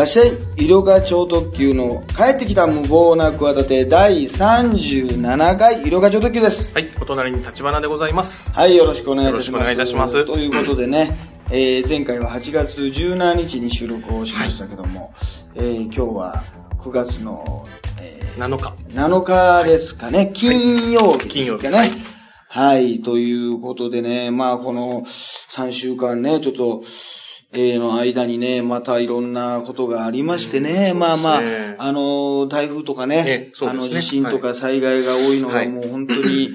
[0.00, 6.72] らっしゃい医療科超特急の帰ってきた無謀な企て第37回医療科超特急です。
[6.72, 8.50] はい、お隣に立花でございます。
[8.50, 9.60] はいよろしくお願いいたします。
[9.60, 10.24] よろしくお願いいたします。
[10.24, 11.18] ということでね、
[11.50, 15.12] えー前回は8月17日に収録をしましたけども、
[15.54, 16.44] えー今日は
[16.78, 17.66] 9月の、
[18.00, 18.72] えー7日。
[18.94, 21.72] 7日ですかね、金曜日ですかね。
[21.72, 22.10] 金曜日。
[22.48, 25.04] はい、ということでね、まあこの
[25.50, 26.84] 3週間ね、ちょっと、
[27.52, 33.52] えーの間にね、またいろんなことがありましてね、まあまあそうですね、あの、台風とかね、ね。
[33.62, 35.66] あの地震とか災害が多いのはい。
[35.66, 36.50] がもう本当に、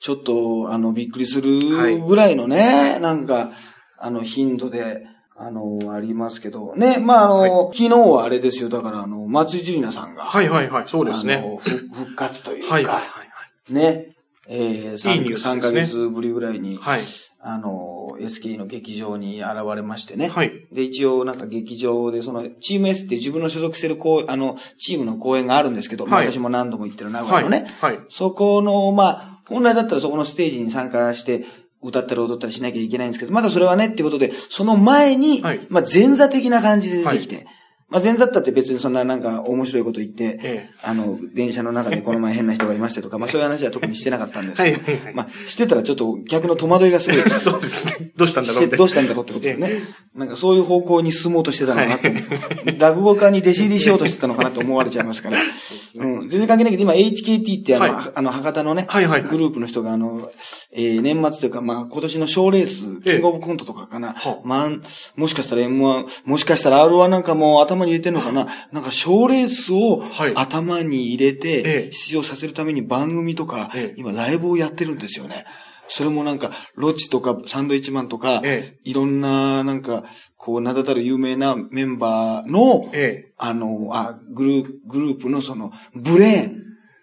[0.00, 1.96] ちょっと、あの、びっくりすはい。
[1.96, 3.52] るぐらいのね、なんか、
[3.98, 13.24] あの、頻度で、あの、ありますけど、ね、まああの、昨日はあれですよ、だからあの、松井樹里奈さんが、はいはいはい、そうですあの復活というか、はいはいはい
[13.72, 14.08] ね、
[14.46, 15.52] えー、いいニュースですね。
[15.54, 17.00] 3ヶ月ぶりぐらいに、はい。
[17.46, 20.28] あの、SK の劇場に現れましてね。
[20.28, 20.66] はい。
[20.72, 27.44] で、一応なんか劇場で、その、チーム S って自分の所属してるこう、あの、チームの公演があるんですけど、まあはい私も何度も行ってる名古はい。
[27.44, 28.00] 屋のね、はい。
[28.08, 31.44] そこの、まあ、本来だったらそこのステージに参加して、
[31.82, 37.46] 歌ったり踊ったりしなきゃいけないんですけど、まだそれはねってことで、その前に、はいまあ前座的な感じで出てきて、
[37.94, 44.72] まあ前座だったって別にそんななんか面白いこと言って、えあの、電車の中でこの前変な人がいましたとか、 まあそういう話は特にしてなかったんですえ。
[44.72, 45.14] はけど、いはいはい。
[45.14, 47.30] まあしてたらちょっと逆の戸惑いがすごい。
[47.30, 48.10] そうですね。
[48.16, 48.76] どうしたんだろうって。
[48.76, 49.82] どうしたんだろうってことですね。
[50.14, 52.08] なんかそういう方向に進もうとしてたのかなと。
[52.78, 55.38] 落語家に弟子入りしようとしてたのかなと思われちゃいますから。
[55.94, 56.28] うん。
[56.28, 60.30] 全然関係ないけど、今 HKT ってあの、はいあの、博多のね、はいはいはいグループの人があの、
[60.72, 64.12] えー年末というか、まあ今年の賞レース、キングオブコントとかかな。
[64.14, 64.70] はまあ、
[65.16, 68.46] もしかしたら M1、もしかしたら R1 なんかもう頭に入れてんのかな？
[68.72, 75.44] なんか賞レースをはい頭に入れえてえ、出場させるために番組とかええ、今ライブをやってるんですよね。
[75.86, 80.04] それもなんか、ロチとかサンドイッチマンとか、えいろんな、なんか、
[80.38, 83.26] こう、名だたる有名なメンバーの、え。
[83.28, 86.62] えあの、あ、グループ、グループのその、ブレーン、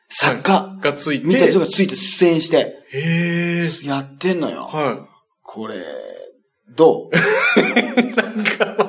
[0.09, 0.83] 作家、え。
[0.83, 1.27] がついて。
[1.27, 3.87] みたいな人がついて出演して、へえ。
[3.87, 4.61] やってんのよ。
[4.61, 5.07] は
[5.43, 5.75] これ、
[6.75, 7.59] どう？
[7.59, 7.61] い。
[8.15, 8.80] なんか、俺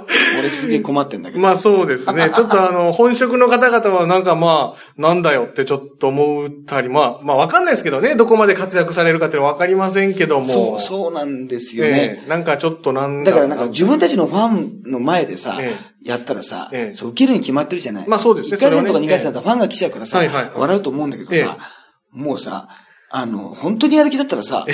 [0.52, 1.42] すげえ困ってんだけど。
[1.42, 2.30] まあそうですね。
[2.34, 8.14] ちょっとあの、本職の方々はなんかまあ、なんだよってちょっと思ったり、まあ、まあわかんないですけどね。
[8.14, 10.46] どこまで活躍されるかっていうのはわかりませんけども。
[10.46, 12.20] そう、そうなんですよね。
[12.20, 18.08] ええなんかちょっとなんだからなんか自分たちのファンの前でさ、えやったらさ、ええそう受けるに決まってるじゃない。
[18.08, 22.68] まあそうですね1回戦とかそれはね2回戦だったらファンが来ちゃうからさ、はいはい笑うと思うんだけどさ、ええもうさ、
[23.10, 24.66] あの、本当にやる気だったらさ、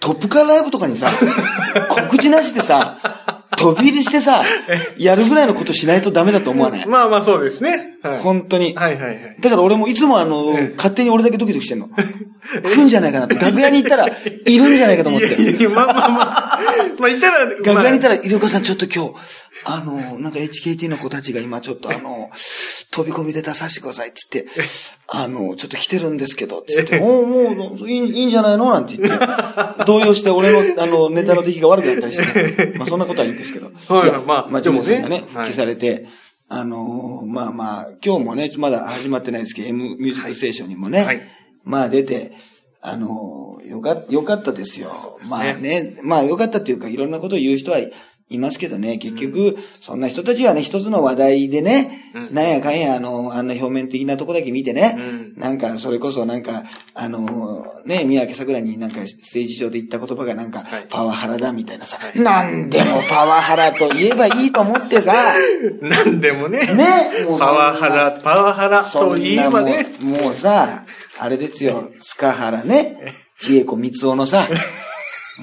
[0.00, 1.10] トップカーライブとかにさ、
[2.10, 4.44] 告知なしでさ、飛び入りしてさ、
[4.96, 6.86] やるぐらいのことしないとダメだと思わない？
[6.86, 7.98] まあまあそうですね。
[8.02, 8.18] はい。
[8.20, 8.74] 本当に。
[8.74, 9.36] はいはいはい。
[9.40, 11.88] だから俺もいつもあの、ええ勝手に俺だけドキドキしてんの。
[11.88, 13.36] 来るんじゃないかなって。
[13.36, 15.40] 楽屋に行ったら、いるんじゃないかと思って。
[15.40, 16.60] いやいやまあまあまあ。
[16.98, 19.14] まあ言ったら、楽屋にいたら、ら、イルカさんちょっと今日、
[19.64, 22.30] あの、なんか HKT の子たちが今ちょっとあの、
[22.90, 24.50] 飛び込みで出させてくださいって言って、
[25.08, 28.70] あの、ちょっと来てるんですけど、つって、 おうもう、いいいいんじゃないの？
[28.70, 33.70] なんて言って、動揺して俺の、あの、ネタの出来が悪くなったりして、 まあそんなことはいいんですけど。
[33.88, 36.06] はいやまあまあ、ジョンさんがね、でもね復帰されて、
[36.48, 41.22] あの、まあまあ、今日もね、まだ始まってないですけど、M ミュージックステーションにもね、はい。
[41.64, 42.32] まあ出て、
[42.84, 44.90] あの、よか、よかったですよ。
[45.22, 45.30] すね。
[45.30, 47.92] まあね、まあよかったっていうか、いろんなことを言う人はい
[48.34, 52.34] いますけどね、結局、そんな人たちはね、一つの話題でね、うん。
[52.34, 55.34] なんやかんや、あの、あんな表面的なとこだけ見てね、うん。
[55.36, 56.62] なんか、それこそなんか、
[56.94, 60.86] あの、ね、宮家桜になんかステージ上で言った言葉がなんか、はい。
[60.88, 65.34] パワハラだみたいなさ、なんでもパワハラと言えばいいと思ってさ、
[65.82, 66.60] なんでもね。
[66.60, 66.66] ね、
[67.38, 69.86] パワハラ、パワハラと言えばね。
[70.00, 70.84] もうもうさ、
[71.18, 74.46] あれですよ、塚原ね、 千恵子三つのさ、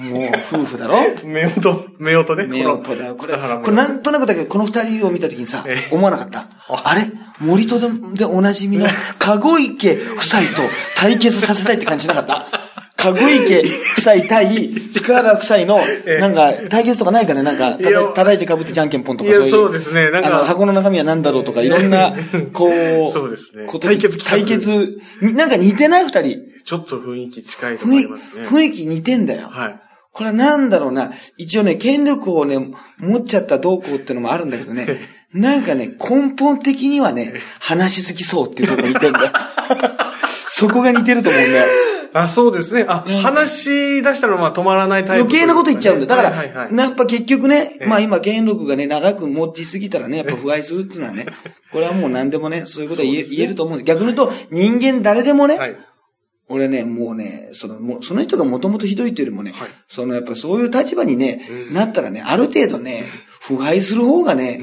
[0.00, 0.96] もう夫婦だろ？
[0.98, 2.48] 夫婦、夫婦ね。
[2.48, 3.14] 目をとだよ。
[3.16, 6.46] これ、これなんとなくだけど、この二人を見たときにさえ、思わなかった？
[6.68, 7.02] あれ？
[7.40, 7.80] 森戸
[8.14, 8.86] でおなじみの、
[9.18, 10.62] 籠池夫妻と
[10.96, 12.46] 対決させたいって感じなかった？
[13.00, 13.60] 籠池
[13.96, 15.80] 夫妻対塚原夫妻の、
[16.20, 17.42] なんか、対決とかないかね？
[17.42, 17.78] なんか、
[18.14, 19.50] 叩いて被ってじゃんけんぽんとかそういう。
[19.50, 22.14] そうですねなんかあの、箱の中身は何だろうとか、いろんな、
[22.52, 22.70] こう、
[23.10, 26.42] そうですね対決対決、なんか似てない二人。
[26.62, 28.42] ちょっと雰囲気近いとこあ雰囲りますね。
[28.46, 29.48] 雰囲気似てんだよ。
[29.50, 29.80] はい。
[30.20, 31.14] これはなんだろうな。
[31.38, 32.58] 一応ね、権力をね、
[32.98, 34.86] 持っちゃったどうこうってのもあるんだけどね。
[35.32, 39.32] なんかね、根本的にはね、話し好きそうっていうところが似てんだよ。
[40.46, 41.64] そこが似てると思うんだよ。
[42.12, 42.84] あ、そうですね。
[42.86, 46.06] あ、うん話し出したらまあ止まらないタイプ余計なこと言っちゃうんだよ。
[46.08, 51.24] だから、はいはいはいやっぱ結局ね、ええまあ今権力がね、長く持ちすぎたらね、やっぱ不愛するっていうのはね、
[51.72, 55.76] これはもう何でもね、そういうことは言え,、ね言えると思うんだ逆に言うと、人間誰でもね、はい。
[56.50, 59.68] 俺ね、もうね、その、もうその人がもともとひどいというよりもね、はい。
[59.88, 61.72] そのやっぱそういう立場にね、うん。
[61.72, 63.06] なったらね、ある程度ね、
[63.40, 64.62] 腐敗する方がね、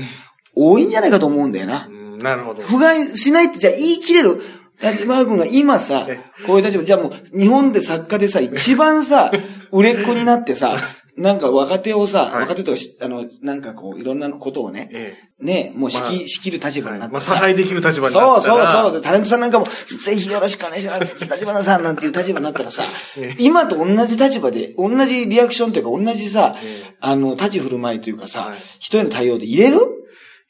[0.53, 1.87] 多いんじゃないかと思うんだよな。
[1.89, 1.89] う。
[1.89, 2.61] ん、なるほど。
[2.61, 4.41] 不甲斐しないって、じゃあ言い切れる。
[4.81, 9.31] だって、マー君が今さえ、こういう立場、じゃあもう、日本で作家でさ、一番さ、
[9.71, 10.77] 売れっ子になってさ、
[11.17, 12.41] なんか若手をさ、はい。
[12.41, 17.33] 若手とかし、あの、なんかこう、いろんなことをね、えね、もう仕まあ切、仕切る立場になってさ。
[17.33, 18.67] 差配できる立場になそうったら。
[18.71, 18.93] そうそう。
[18.93, 21.03] でタレントさんなんかも、ぜひよろしくお願いします。
[21.19, 22.83] 立花さんなんていう立場になったらさ
[23.17, 29.79] ええ、今と同じ立場で、同じリアクションというか、同じさええ、あの、立ち振る舞いというかさはい、人への対応で入れる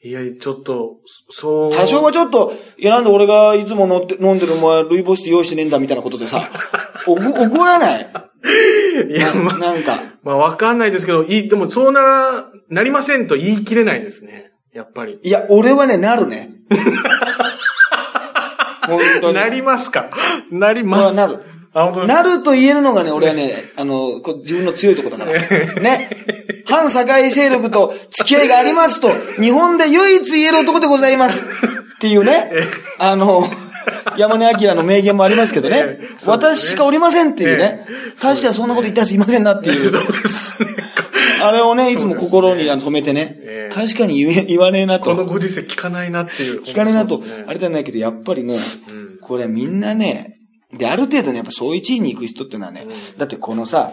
[0.04, 0.96] いや、ちょっと、
[1.30, 1.72] そう。
[1.72, 6.48] 多少はちょっと、いやなんで俺がいつも飲んで飲んでるお前、ルイボスティー用意してねえんだみたいなことでさ、
[7.08, 8.06] おご怒らない？
[9.10, 9.98] いや、まあ、なんか。
[10.22, 14.52] まあ、わかんないですけど、いい、でも、そうなら、なりませんと言い切れないですね。
[14.72, 15.18] やっぱり。
[15.22, 16.50] いや、俺はね、なるね。
[18.86, 19.34] 本当に。
[19.34, 20.10] なりますか？
[20.50, 21.04] なり俺ます。
[21.06, 21.38] はなる。
[22.06, 25.74] なると言えるのがね、俺はね、あの、自分の強いところだから。
[25.80, 26.10] ね。
[26.66, 29.10] 反社会勢力と付き合いがありますと、
[29.40, 31.44] 日本で唯一言える男でございます。
[31.44, 32.50] っていうね、
[32.98, 33.48] あの、
[34.16, 35.84] 山根明の名言もありますけどね。
[35.84, 35.98] ね。
[36.26, 37.86] 私しかおりませんっていうね。
[37.88, 39.90] ええ確かにそんなこと言ったやついませんなっていう。
[39.90, 40.70] そうですね。
[41.42, 43.36] あれをね、いつも心に止めてね。
[43.40, 45.04] ええ、確かに言え言わねえなと。
[45.04, 46.62] このご時世聞かないなっていう。
[46.62, 47.22] 聞かねえなと。
[47.46, 48.56] あれじゃないけど、やっぱりね、
[48.90, 49.18] うん。
[49.20, 50.38] これみんなね、
[50.72, 53.18] で、ある程度ね、やっぱそういう地位に行く人ってのはね、うん。
[53.18, 53.92] だってこのさ、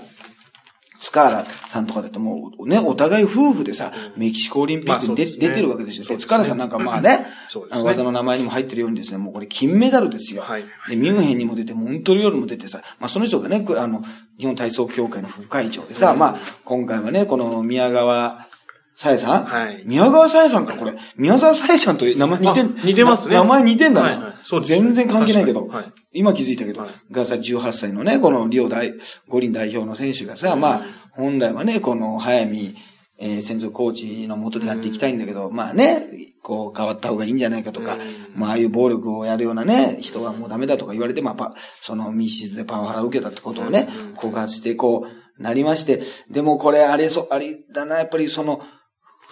[1.05, 6.03] 塚原さんとかだともうね、お互い夫婦でさ、メキシコオリンピックに出,、出てるわけですよ。
[6.03, 6.17] ですね。
[6.17, 7.27] 塚原さんなんかまあね、
[7.69, 10.41] あの技の名前にも入ってるようにですね、もうこれ金メダルですよ。
[10.41, 10.65] はい。
[10.89, 14.03] で、ミュンヘンにも出て、モントリオールも出てさ、まあその人がね、くあの、
[14.39, 18.47] 日本体操協会の副会長でさ、まあ今回はね、この宮川
[18.95, 19.83] さえさん、はい。
[19.85, 20.93] 宮川さえさんか、これ。
[21.17, 23.35] 宮沢さえさんと名前似てんあ似てますね。
[23.35, 24.07] な名前似てんだな。
[24.07, 24.33] はいはい。
[24.43, 25.93] そうです全然関係ないけど、はい。
[26.13, 26.89] 今気づいたけど、はい。
[27.11, 28.93] がさ、18歳のね、このリオ大、
[29.27, 32.75] 五輪代表の選手がさ、まあ、本来はね、この早見、
[33.17, 36.07] えー、専属コーチの下でやっていきたいんだけど、まあね、
[36.41, 38.39] こう変わった方がいいんじゃないかとか、うん。
[38.39, 48.61] まあああいう暴力をやるようなね、人はもうダメだとか言われて、まあパ、その密室でパワハラを受けたってことをねうん、告発して、こう、なりまして、でもこれあれそ、あれだな、やっぱりその、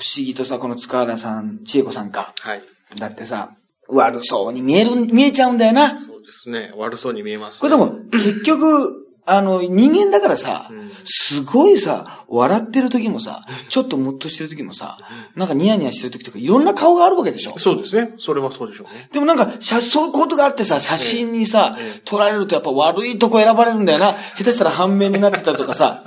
[0.04, 2.34] 不思議とさ、この塚原さん、千恵子さんか。
[2.42, 2.64] はい。
[2.98, 3.56] だってさ、
[3.88, 5.98] 悪そうに見える、見えちゃうんだよな。
[5.98, 6.74] そうですね。
[6.76, 14.98] 悪そうに見えます、これでも、結局、あの、人間だからさうん、すごいさ、笑ってる時もさ、ちょっとムッとしてる時もさ、
[15.38, 17.58] なんかニヤニヤしてる時とかいろんな顔があるわけでしょ。
[17.58, 18.16] そうですね。
[18.20, 19.08] それはそうでしょうね。
[19.14, 24.16] でもなんか、写そういうことがあってさ、写真にさええ、撮られるとやっぱ悪いとこ選ばれるんだよな。
[24.38, 26.04] 下手したら半目になってたりとかさ。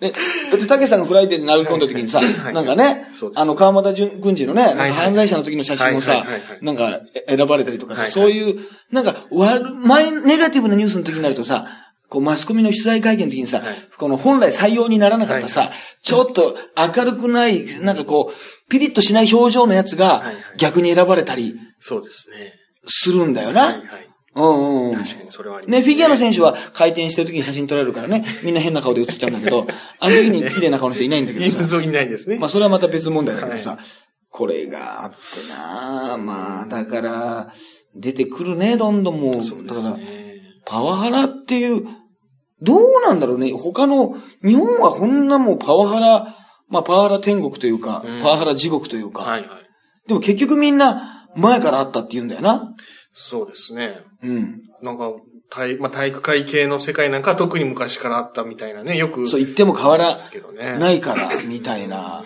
[0.00, 0.16] で、だ
[0.56, 2.54] って、たけさんがフライデーで殴り込んだ時にさ、はい。
[2.54, 6.26] なんかねあの、川俣軍司のね、なんか犯罪者の時の写真をさ
[6.60, 8.60] なんかえ選ばれたりとかさ、そういう、
[8.90, 11.66] なんか、悪、前、ネガティブなニュースの時になるとさ、
[12.08, 13.76] こう、マスコミの取材会見の時にさ、はい。
[13.96, 15.70] この本来採用にならなかったさ、はい
[16.02, 20.22] ちょっと明るくない、なんかこう、ピリッとしない表情のやつが
[20.58, 22.52] 逆に選ばれたりそうですね。
[22.86, 23.66] するんだよな。
[23.66, 24.13] はいはい。
[24.34, 24.96] うんうんうん。
[24.96, 29.66] 確かにそれはありますね、フィギュアの選手は回転してる時に写真撮られるからね、みんな変な顔で写っちゃうんだけど、
[30.00, 31.82] あの時に綺麗な顔の人いないんだけどさ。
[31.82, 32.38] いないですね。
[32.38, 33.78] まあそれはまた別問題だけどさ、は
[34.30, 35.16] これがあって
[35.48, 37.52] なまあだから、
[37.94, 39.42] 出てくるね、どんどんもう。
[39.42, 40.34] そうでだから、すね。
[40.66, 41.86] パワハラっていう、
[42.60, 46.36] どうなんだろうね、他の、日本はこんなもうパワハラ、
[46.68, 49.48] まあパワハラ天国というか、うんパワハラ地獄というか、はいはい。
[50.08, 52.74] でも結局みんな前からあったって言うんだよな。
[53.14, 54.00] そうですね。
[54.22, 54.62] うん。
[54.82, 55.12] なんか、
[55.48, 59.28] 体、まあ、体育会系の世界なんかは特に昔からあったみたいなね、よく。
[59.28, 60.18] そう言っても変わら。
[60.78, 62.24] ないから、 みたいな。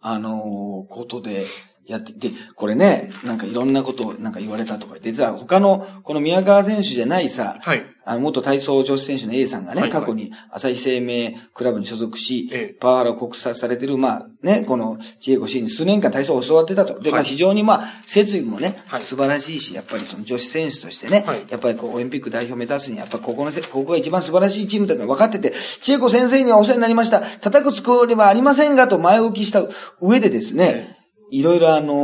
[0.00, 1.46] あのーことで
[1.86, 7.84] やって、で、これね、なんかいろんなことをなんか言われたとか言って、実は他の、この宮川選手じゃないさ、はい。
[8.08, 17.00] あの元体操女子選手の A さんがね、はいはい過去に朝日生命クラブに所属し、ええパワハラを告発されてる、まあね、この千恵子氏に数年間体操を教わってたと。
[17.00, 27.20] で、まあはい非常にまあ、設備もね、はい素晴らしいし、やっぱりその女子選手としてね、はいやっぱりこうオリンピック代表を目指すには、やっぱここのせ、ここが一番素晴らしいチームだと分かってて、千恵子先生にはお世話になりました。
[27.20, 29.62] 叩くつこりはありませんがと前置きした
[30.00, 30.96] 上でですね、
[31.30, 31.94] いろいろあの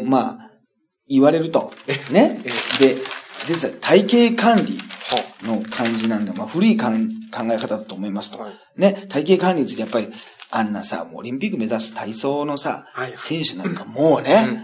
[0.00, 0.50] ーまあ、
[1.08, 1.72] 言われると。
[2.10, 2.40] ね。
[2.78, 2.96] で、
[3.46, 4.78] でさ、体型管理
[5.44, 8.38] の感じなんで、まあ、古い考え方だと思いますと。
[8.38, 8.52] はい。
[8.76, 10.08] ね、体型管理についてやっぱり、
[10.50, 14.62] あんなさ、もうオリンピック目指す体操のさ、はい選手なんかもううんね、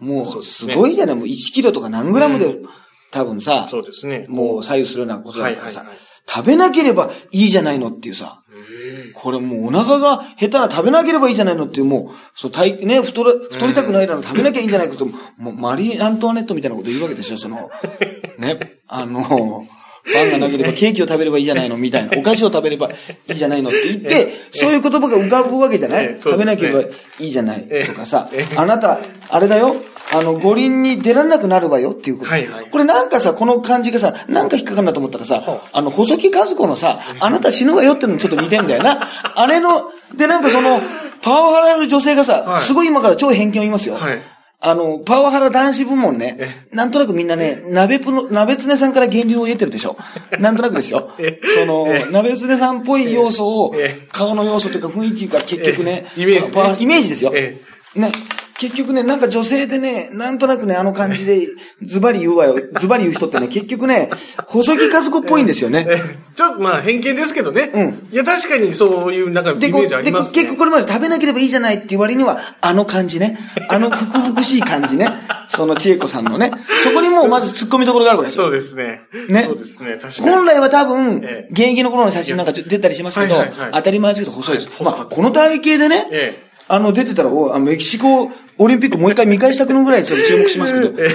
[0.00, 0.08] うん。
[0.08, 2.68] もうすごいじゃない、もう1キロとか何グラムで、うん
[3.12, 4.26] 多分さうん。、そうですね。
[4.28, 5.86] もう左右するようなことだからさ、
[6.28, 9.12] 食べなければいいじゃないのっていうさ、うん。
[9.14, 17.70] これもうお腹が下手な食べなければいいじゃないのっていう、もう、そう、体、ね、太ら、太りたくないなら食べなきゃいいんじゃないかと、もう、マリー・アントワネットみたいなこと言うわけですよ、その、
[18.38, 19.66] ね、あの、
[20.12, 22.10] パンがなければケーキを食べればいいじゃないのみたいな。
[22.18, 22.94] お菓子を食べればい
[23.32, 27.66] いじゃないのって言って、そういう言葉が浮かぶわけじゃない、ね食べなければいいじゃない？
[27.70, 28.98] ええとかさええ、あなた、
[29.28, 29.76] あれだよ。
[30.12, 32.30] あの、五輪に出られなくなるわよっていうこと。
[32.30, 39.08] はいはいこれなんかさ、この感じがさ、なんか引っかかるなと思ったらさは、あの、細木和子のさ、あなた死ぬわよってのにちょっと似てんだよな。
[39.34, 40.80] あれの、で、なんかその、
[41.22, 43.96] パワハラやる女性がさ、はいすごい今から超偏見を言いますよ。
[43.96, 44.22] はい。
[44.58, 49.96] あの、パワハラ男子部門ねえ、なんとなくみんなね、鍋プの、鍋つねさんから源流を得てるでしょ。
[50.40, 51.10] なんとなくですよ。
[51.18, 51.40] え。
[51.60, 56.76] そのえ、鍋つねさんっぽい要素をえ、顔の要素というか雰囲気が結局ねえ、イメージね。
[56.80, 57.32] イメージですよ。
[57.34, 57.60] え。
[57.94, 58.12] ね、
[58.58, 61.48] 結局ね、なんか女性でね、なんとなくね、あの感じで、
[61.82, 64.10] ズバリ言うわよ、ズバリ言う人ってね、結局ね、
[64.46, 65.86] 細木和子っぽいんですよね。
[65.88, 67.70] えちょっとまあ偏見ですけどね。
[67.72, 70.28] うんいや確かにそういうなんかイメージありますね。
[70.28, 73.38] こう結局これまで食べなければいいじゃないっていう割には、あの感じね。
[73.68, 75.08] あの、ふくふくしい感じね。
[75.48, 76.50] その千恵子さんのね。
[76.82, 78.44] そこにもうまず突っ込みどころがあるわけですよ。
[78.44, 79.02] そうですね。
[79.28, 79.98] ねそうですね。
[80.00, 80.30] 確かに。
[80.30, 84.82] 本来は多分ええ、現役の頃の写真なんか出たりしますけど当たり前ですけど細いです。
[84.82, 91.08] まあ、この体型でね、えあの、出てたら、おあメキシコオリンピックもう一回見返したくのぐらいちょっと注目しますけど、え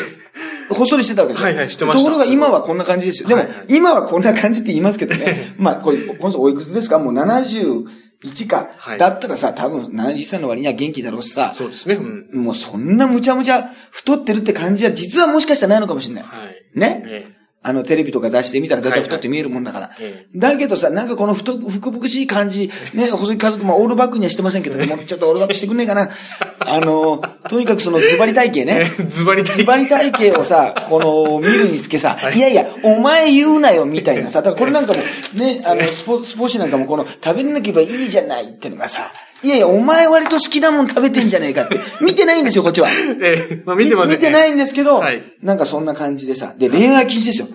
[0.73, 1.45] ほっそりしてたわけですよ。
[1.47, 3.29] はいはいしてましたところが今はこんな感じですよ。
[3.29, 5.53] でも今はこんな感じって言いますけどね。
[5.57, 6.99] まあ、これ、この人おいくつですか？
[6.99, 8.69] もう71か。
[8.77, 11.95] はいだったらさ、多分71歳の割には元気だろうしさ、そうですね。
[11.95, 12.43] うん。
[12.43, 16.23] もうそんなむちゃむちゃ太ってるって感じは実はもしかしたらないのかもしれない。
[16.23, 16.79] はい。
[16.79, 17.31] ね、え
[17.63, 19.91] あの、テレビとか雑誌で見たら大体太って見えるもんだから。
[19.99, 26.09] ええだけどさ、なんかこの太、ふくふくしい感じ、ね、細木家族、まあ、オールバックにはしてませんけど、もうちょっとオールバックしてくんねえかな。
[26.59, 28.91] あの、とにかくそのズバリ体型ね。
[28.99, 34.99] えズバリズバリ体型をさ、この、見るにつけさ、いやいや、お前言うなよ、みたいなさ、だからこれなんかも、
[35.35, 39.11] ね、あの、スポスポーツ紙なんかもこの、食べなければいいじゃないってのがさ、
[39.43, 42.89] いやいや、お前割と好きなもん食べてんじゃねえかって、 見てないんですよ、こっちは。
[42.89, 44.17] ええまあ見てませんね。
[44.17, 47.47] 見てないんですけど、はいなんかそんな感じでさ、で、恋愛禁止ですよ。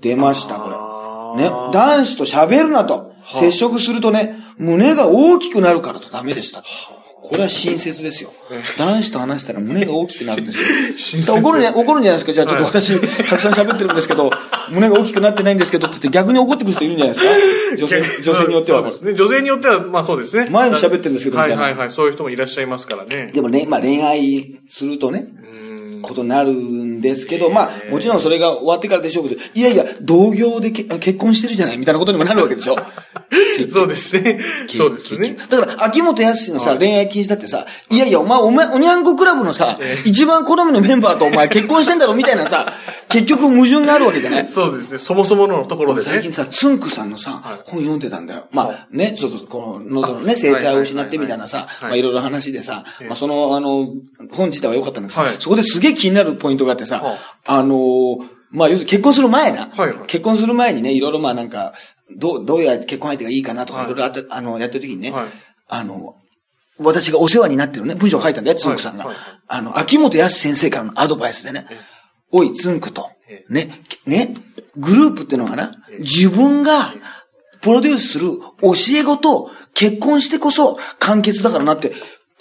[0.00, 0.70] 出ました、こ
[1.36, 1.42] れ。
[1.42, 6.64] ね、男子と喋るなと、あ接触するとね、胸が大きくなるからとダメでした。
[7.20, 8.32] これは親切ですよ。
[8.78, 11.34] 男子と話したら胸が大きくなるんですよ。
[11.34, 12.32] 怒るね、怒るんじゃないですか。
[12.32, 14.30] じゃあちょっとはい私、たくさん喋ってるんですけど、
[14.70, 17.76] 胸が大きくなってないんですけどって言って逆に怒ってくる人いるんじゃないですか？
[17.76, 18.92] 女性、女性によっては。
[19.14, 20.48] 女性によっては、まあそうですね。
[20.48, 21.90] 前に喋ってるんですけどみたいなはいはいはい。
[21.90, 23.30] そういう人もいらっしゃいますからね。
[23.34, 25.64] でもね、まあ恋愛するとね、う
[25.98, 32.76] んことになるんですけど、まあ、もちろんそれが終わってからでしょうけど、いやいや、同業でけ結婚してるじゃないみたいなことにもなるわけでしょ。
[33.72, 34.40] そうですね。
[34.76, 35.36] そうですね。
[35.48, 42.72] だから、秋元康のさ、はい恋愛禁止だってさ、いやいや、お前、お前、おにゃんこクラブのさ、一番好みのメンバーとお前結婚してんだろみたいなさ、
[43.08, 44.48] 結局矛盾があるわけじゃない？
[44.48, 44.98] そうですね。
[44.98, 46.06] そもそものところでね。
[46.08, 48.44] 最近さ、つんくさんのさ、はい本読んでたんだよ。
[48.52, 53.88] まあね、そうそう、この喉のね、生態を失ってみたいなさ、はいまあいろいろ話でさ、ええまあその、あの、
[54.30, 60.06] 本自体は良かったんだけど、はいそこですげえ気になるポイントがあってさ、はあのーまあ要するに結婚する前な、はいはい。
[60.06, 61.74] 結婚する前にね、いろいろまあなんか、
[62.16, 63.86] どう、どういう結婚相手がいいかなとか、はい。
[63.86, 65.26] いろいろあって、あの、やってる時にね、はい。
[65.68, 66.16] あの、
[66.78, 69.04] 私がお世話になってるね、文章を書いたんだよ、つんくさんが。
[69.04, 69.26] はいはい。
[69.48, 71.66] あの、秋元康先生からのアドバイスでね、
[72.30, 74.34] おい、つんくとえ、ね、ね、
[74.76, 76.94] グループってのはな、自分が
[77.60, 81.92] プロデュースする教え子と結婚してこそ完結だからなって、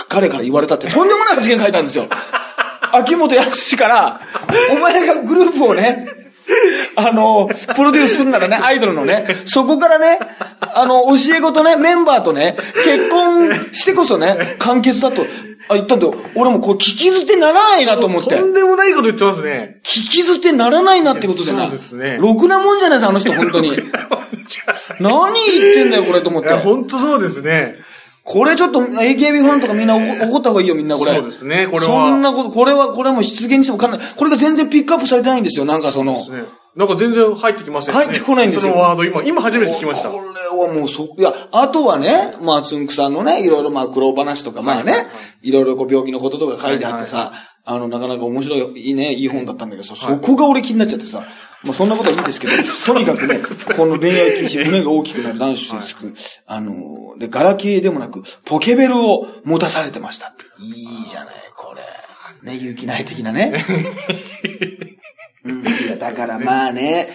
[0.09, 2.05] 彼から言われたって、とんでもない発言書いたんですよ。
[2.93, 4.21] 秋元康から、
[4.71, 6.07] お前がグループをね、
[6.95, 10.19] あの、プロデュースするならね、アイドルのね、そこからね、
[10.59, 15.25] あの、教え子とね、メンバーとね、結婚してこそね、完結だと、
[15.69, 16.15] あ、言ったんだよ。
[16.35, 18.37] 俺もこれ聞き捨てならないなと思って。
[18.37, 19.81] とんでもないこと言ってますね。
[19.83, 21.63] 聞き捨てならないなってことでな。
[21.63, 23.71] そうですねろくなもんじゃないです、あの人、本当に。
[24.99, 26.63] 何言ってんだよ、これと思っいや、て。
[26.63, 27.75] 本当そうですね。
[28.27, 31.13] これちょっと AKB ファンとかみんな怒怒った方がいいよ、みんなこれ。
[31.15, 36.13] そうですねこれはそんなこと、これは、これはもう出現にしてもかなり、これが全然ピックアップされてないんですよ、なんかその。
[36.29, 36.43] ね
[36.75, 38.03] なんか全然入ってきませんね。
[38.03, 40.09] 入ってこないんですよそのワード、今、今初めて聞きました。
[40.09, 45.07] これはもうそ、いや、あとはね、まあ、つんくさんのね、いろいろまあ、苦労話とか、まあね、はいはい
[45.49, 47.31] いろいろこう病気のこととか書いてあってさ、
[47.63, 51.23] あの、なかなか面白い、いいね、いい本だったんだけどさ、そこが俺気になっちゃってさ、
[51.63, 52.53] まあそんなことはいいんですけど、
[52.85, 53.39] とにかくね、
[53.75, 56.13] この恋愛禁止、胸が大きくなる男子接触、
[56.45, 60.35] あの、で、ガラケーでもなく、ポケベルを持たされてました。
[60.59, 61.81] いいじゃない、これ。
[62.43, 63.65] ね、勇気ない的なね。
[65.43, 67.09] うん、いや、だからまあね、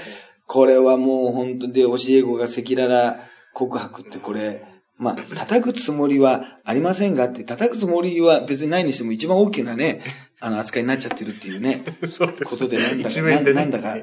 [0.47, 3.17] これはもう本当で、教え子が赤裸々
[3.55, 4.65] 告白ってこれ、
[4.99, 10.01] まあ、叩くつもりはありませんがって、叩くつもりは別にないにしても一番大きなね、
[10.43, 12.45] あの、扱いになっちゃってるっていうね、 そうです。
[12.45, 13.97] ことでなんだか、ねななんだか、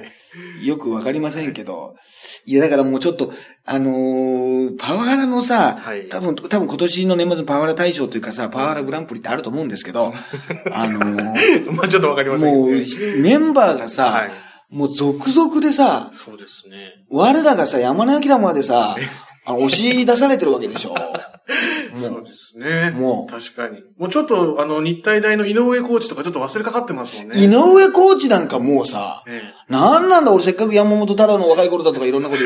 [0.63, 1.95] よくわかりませんけど、
[2.45, 3.33] いや、だからもうちょっと、
[3.65, 10.13] あのーパワハラのさ、はい多分、多分今年の年末のパワハラ大賞というかさ、パワハラグランプリってあると思うんですけど、
[10.71, 12.85] あのーまあちょっとわかりませんけどもうね。、
[13.17, 14.31] メンバーがさ、はい
[14.69, 17.03] もう続々でさ、そうですね。
[17.09, 18.95] 我らがさ、山の明までさ、
[19.45, 20.93] あの押し出されてるわけでしょ。
[21.99, 22.91] そうですね。
[22.91, 23.83] もう確かに。
[23.97, 27.43] もうちょっと、あの、日体大の井上コーチとかちょっと忘れかかってますもんね。
[27.43, 32.41] 井上コーチなんかもうさ、えなんなんだ俺せっかく山本太郎の若い頃だとかいろんなこと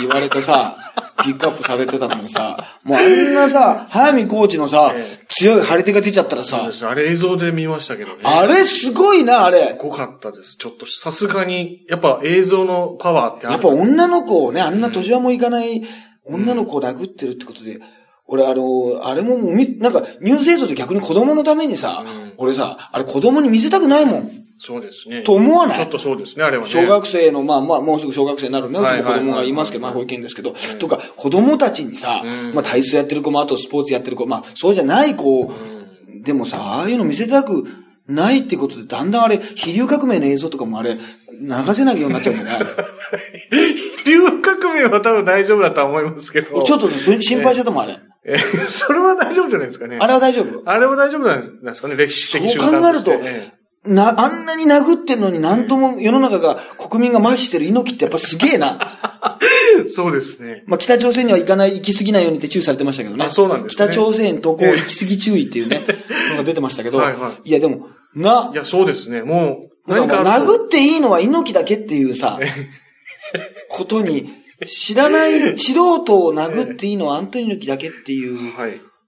[0.00, 0.76] 言われてさ、
[1.22, 6.70] ピックアップされてたのにさ、もうあんなさ、早見コーチのさええ、強い張り手が出ちゃったらさ。
[6.82, 8.22] あれ映像で見ましたけどね。
[8.22, 9.74] あれすごいな、あれす。
[9.74, 10.56] ごかったです。
[10.56, 13.52] ちょっと、さすがに、やっぱ映像のパワーってある。
[13.54, 15.82] やっぱ女の子をね、あんな年はもいかない
[16.24, 17.80] 女の子を殴ってるってことで、
[18.28, 24.30] 俺あの、あれもみ、なんかニュース映像で逆に子供のためにさ、うん俺さ、あれ子供に見せたくないもん。
[24.60, 25.22] そうですね。
[25.22, 25.78] と思わない？
[25.78, 26.68] ちょっとそうですね、あれはね。
[26.68, 28.78] 小学生の、まあまあ、もうすぐ小学生になるね。
[28.78, 37.64] うちの子供がいますけど、まあ保育園ですけど、とか、子供たちにさ、うんまあ体操やってる子も、あとスポーツやってる子、まあそうじゃない子、うんでもさ、ああいうの見せたく
[38.06, 42.70] ないってことで、だんだんあれ、飛竜革命の映像とかもあれ、流せないようになっちゃうんだよね。
[44.04, 46.62] 流革命は多分大丈夫だとは思いますけど。
[46.62, 47.98] ちょっと心配してたもん、あれ。
[48.24, 48.38] えー
[48.68, 49.98] それは大丈夫じゃないですかね。
[50.00, 50.62] あれは大丈夫？
[50.66, 53.12] あれは大丈夫なんですかね、歴史的そう考えると
[53.84, 58.98] な、あんなに殴ってんのになんとも世の中が、国民が麻痺してる猪木ってやっぱすげえな。
[59.86, 60.64] え そうですね。
[60.66, 63.24] まあ北朝鮮には行かない、行き過ぎないようにって注意されてましたけどね。
[63.24, 65.84] あそうなんですね北朝鮮とこう行き過ぎ注意っていうね、
[66.32, 66.98] のが出てましたけど。
[66.98, 69.22] はいはいやでも、な、いや、そうですね。
[69.22, 72.38] もう、殴っていいのは猪木だけっていうさ、
[73.68, 74.28] ことに、
[74.66, 75.72] 知らない、素
[76.02, 78.52] 人を殴っていいのはアントニオ猪木だけっていう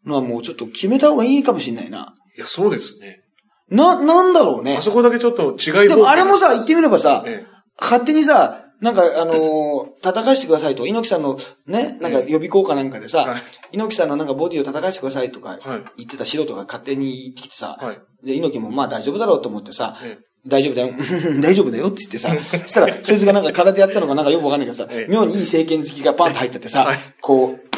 [0.07, 2.15] のはもうちょっと決めた方がいいかもしれないな。
[2.41, 3.23] や、そうですね。
[3.71, 4.83] な、なんだろうねあ。
[4.83, 7.47] そこだけちょっと違いでもあれもさ、言ってみればさ、え
[7.79, 15.61] 勝手にさ、なんか、あのー叩かしてくださいと、猪木さんのね、なんか予備校かなんかでさ、はい猪木さんのなんかボディを叩かしてくださいとかはい
[15.99, 18.01] 言ってた素人が勝手に言ってきてさ、はい。
[18.25, 20.95] で、猪木もまあ大丈夫だろうと思ってさ、え大丈夫だよ、
[21.41, 27.71] 大丈夫だよって言ってさ、そしたら、 そいつがなんか空手やったのがなんかよくわかんないけどさえ、え妙にいい政権好きがパンと入っちゃってさはい、こう、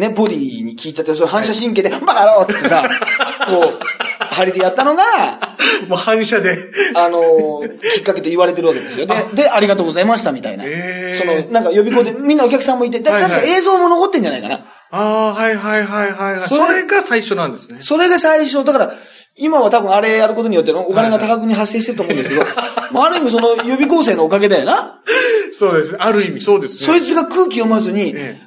[0.00, 2.88] ね、ボディに効いちゃって、それ反射神経で、バカ野郎って言ってさ、
[3.46, 5.02] こう、張り手やったのが、
[5.82, 6.58] えもう反射で。
[6.94, 9.06] あのーきっかけと言われてるわけですよ。
[9.06, 10.64] で、で、ありがとうございましたみたいな。
[10.64, 14.66] ええその、なんか予備校でみんなお客さんもいて、確か映像も残ってんじゃないかな。
[14.92, 17.78] ああ、はいはいはいはいそれが最初なんですね。
[17.80, 18.94] それが最初、だから、
[19.36, 22.42] 今は多分あれやることによってのお金が多額に発生してると思うんですけど、
[22.92, 25.00] まあ、ある意味その予備校生のおかげだよな。
[25.52, 25.96] そうです。
[25.98, 26.86] ある意味そうですね。
[26.86, 28.40] そいつが空気読まずに、え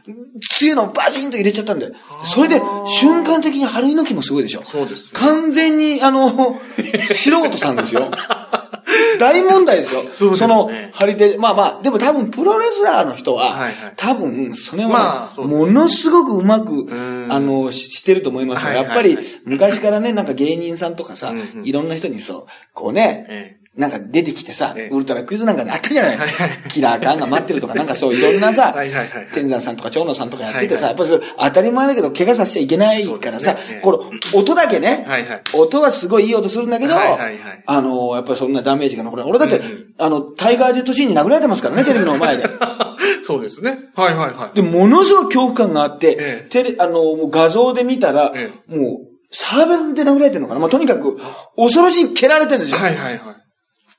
[0.49, 1.93] 強いのをバチンと入れちゃったんだよ。
[2.23, 4.63] それで、瞬間的に春猪木もすごいでしょ。
[4.63, 5.09] そうですね。
[5.13, 6.59] 完全に、あの、
[7.05, 8.09] 素人さんですよ。
[9.19, 10.03] 大問題ですよ。
[10.11, 21.65] そすねの、張り手、まあまあ、でも多分プロレスラーの人は、はいはい多分、それは、ものすごくうまく、んあの、ししてると思いますやっぱり、昔からね、なんか芸人さんとかさ、うんうん。
[21.65, 24.95] いろんな人にそう、こうね、えなんか出てきてさ、ええ。
[24.95, 26.49] ウルトラクイズなんかであったじゃない、はいはい。
[26.69, 29.17] キラーカンが待ってるとか、なんかそういろんなさ、はいはいはい。
[29.17, 35.41] はい天山さんとか長野さんとかやっててさ、はいやっぱりそれ当たり前だけど、怪我させちゃいけないからさ、ねええこの音だけね、はいはい。
[35.55, 39.31] 音はすごいいい音するんだけど、はいはいはいあの、やっぱりそんなダメージが残らない。
[39.31, 42.43] 俺だって、うんうんあの、タイガージェットシーンに殴られてますからね、テレビの前で。
[43.25, 43.79] そうですね。
[43.95, 44.55] はいはいはい。
[44.55, 46.47] で、ものすごい恐怖感があって、ええ。
[46.49, 48.51] テレ、あの、もう画像で見たら、え。
[48.67, 50.59] もう、サーベルで殴られてるのかな？
[50.59, 51.17] まあ、とにかく、
[51.57, 52.77] 恐ろしい蹴られてるんですよ。
[52.77, 53.35] はいはいはい。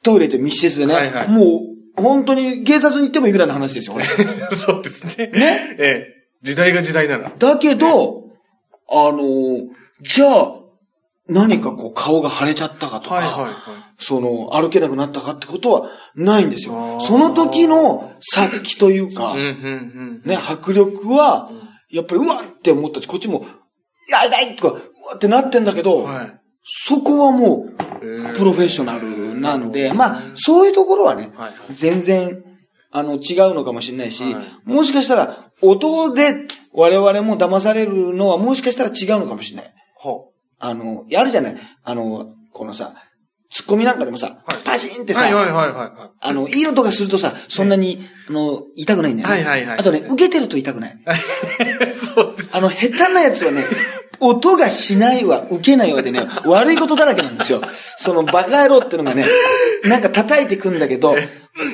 [0.03, 0.95] トイレって密室でね。
[0.95, 1.61] はいはいも
[1.99, 4.07] う、本当に警察に行ってもいいぐらいの話ですよ、これ。
[4.57, 5.27] そうですね。
[5.29, 5.77] ね？
[5.79, 6.07] ええ。
[6.43, 7.33] 時代が時代なら。
[7.37, 8.25] だけど、
[8.89, 9.67] あの、
[10.03, 10.55] じゃあ、
[11.27, 13.53] 何かこう顔が腫れちゃったかとか、はいはいはい。
[13.99, 19.49] その、歩けなくなったかってことはないんですよその時の殺気というか、うんうんう
[20.27, 20.31] ん。
[20.31, 21.51] ね、迫力は、
[21.91, 23.47] やっぱりうわって思ったし、こっちも、
[24.11, 26.41] やりたいとか、うわってなってんだけど、はい。
[26.67, 27.67] そこはも
[28.03, 31.55] えう、えプロフェッショナルなんで、まあ、そういうところはね、はいはい。
[31.71, 32.43] 全然、
[32.91, 39.75] あの、違うのかもしれないし、はいもしかしたら、音で我々も騙されるのはもしかしたら違うのかもしれない。
[39.97, 42.95] ほあの、やるじゃないあの、このさ、
[43.51, 49.35] ツッコミなんかでもさ、パシーンってさ、はいはいはいはいはあの、いい音がするとさ、そんなに、あの、痛くないんだよね。
[49.35, 50.91] はいはいはいあとね、受けてると痛くない。
[50.91, 50.97] い。
[51.95, 52.57] そうです。
[52.57, 53.65] あの、下手なやつはね、
[54.29, 57.63] 音がしないわ、受けないわでね、悪いことだらけなんですよ。
[57.99, 59.25] そのバカ野郎ってのがね、
[59.85, 61.17] なんか叩いてくんだけど、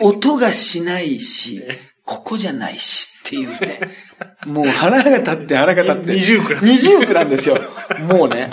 [0.00, 1.62] 音がしないし、
[2.04, 3.80] ここじゃないしっていうね。
[4.44, 6.14] もう腹が立って腹が立って。
[6.14, 7.60] 二重苦なん二重苦なんですよ。
[8.08, 8.50] もうね。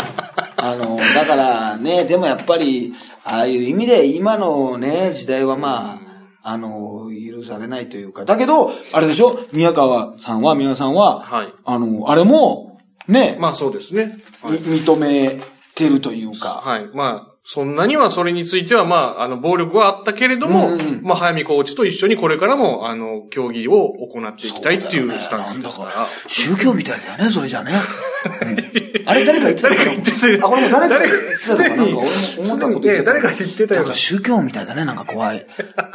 [0.57, 5.99] あの、だからね、でもやっぱり、ああいう意味で今のね、時代はま
[6.43, 8.25] あ、あの、許されないというか。
[8.25, 9.47] だけど、あれでしょ？
[9.51, 11.53] 宮川さんは、宮川さんは、はい。
[11.65, 12.76] あの、あれも、
[13.07, 14.17] ね、まあそうですね。
[14.41, 15.39] はいみ認め
[15.75, 16.61] てるというか。
[16.63, 16.89] はい。
[16.93, 26.07] まあ、そんなにはそれについては、まあ、あの、暴力はあったけれども、うんうんまあ、早見コーチと一緒にこれからも、あの、競技を行っていきたいっていうスタンスですから。
[26.27, 27.73] 宗教みたいだよね、それじゃね。
[28.95, 31.75] うんあれ誰か言ってた誰か言ってたよあ、これも誰か言誰ってたのかな？
[31.75, 33.03] んか俺も思ったこと言ってた。
[33.03, 35.45] 誰か言ってたよなんか宗教みたいだね、なんか怖い。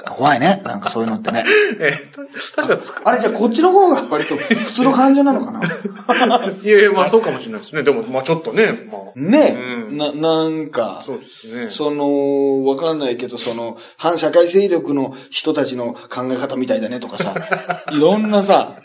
[0.09, 1.44] 怖いね、なんかそういうのってね。
[1.81, 2.12] えー
[2.57, 5.61] た確かつく、あれじゃあこっちの方が割と普通の感情なのかな？
[6.62, 7.83] いやいや、まあそうかもしれないですね。
[7.83, 9.20] でも、まあちょっとね、まあ。
[9.20, 11.70] ねうんな、なんか、そうですね。
[11.70, 17.35] その、わかんないけど、その、反社会勢力の人たちの考え方みたいだねとかさ、
[17.92, 18.76] いろんなさ、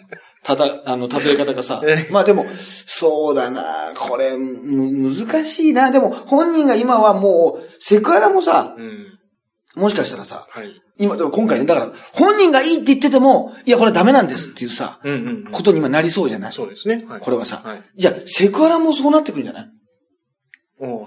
[0.48, 2.46] ただ、あの、例え方がさ え、まあでも、
[2.88, 3.62] そうだな、
[3.96, 5.92] これ、む、難しいな。
[5.92, 9.20] でも、本人が今はもう、セクハラもさ、うん。
[9.76, 10.82] もしかしたらさ、はい。
[10.98, 15.52] 今、でも今回ね、だから、本人がいいって言ってても、いや、これダメなんですっていうさ、うんうんうん。
[15.52, 16.54] ことに今なりそうじゃない？
[16.54, 17.06] そうですね。
[17.08, 17.20] はい。
[17.20, 17.84] これはさはい。
[17.98, 19.68] じゃあ、セクハラもそうなってくるんじゃない？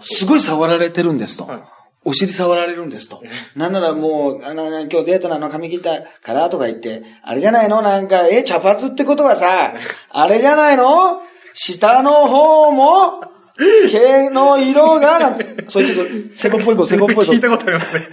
[0.02, 1.44] すごい触られてるんですと。
[1.46, 1.62] はい
[2.04, 3.22] お尻触られるんですと。
[3.56, 7.82] なんならもう、あの、今日デートなの髪切ったからとか言って、あれじゃないの？
[7.82, 9.74] なんか、え、茶髪ってことはさ、
[10.10, 11.20] あれじゃないの？
[11.52, 13.22] 下の方も、
[13.90, 18.08] 毛の色が、なんて、そういうちょっと、 セコっぽいこと、セコっぽいこと、聞いたことありますね。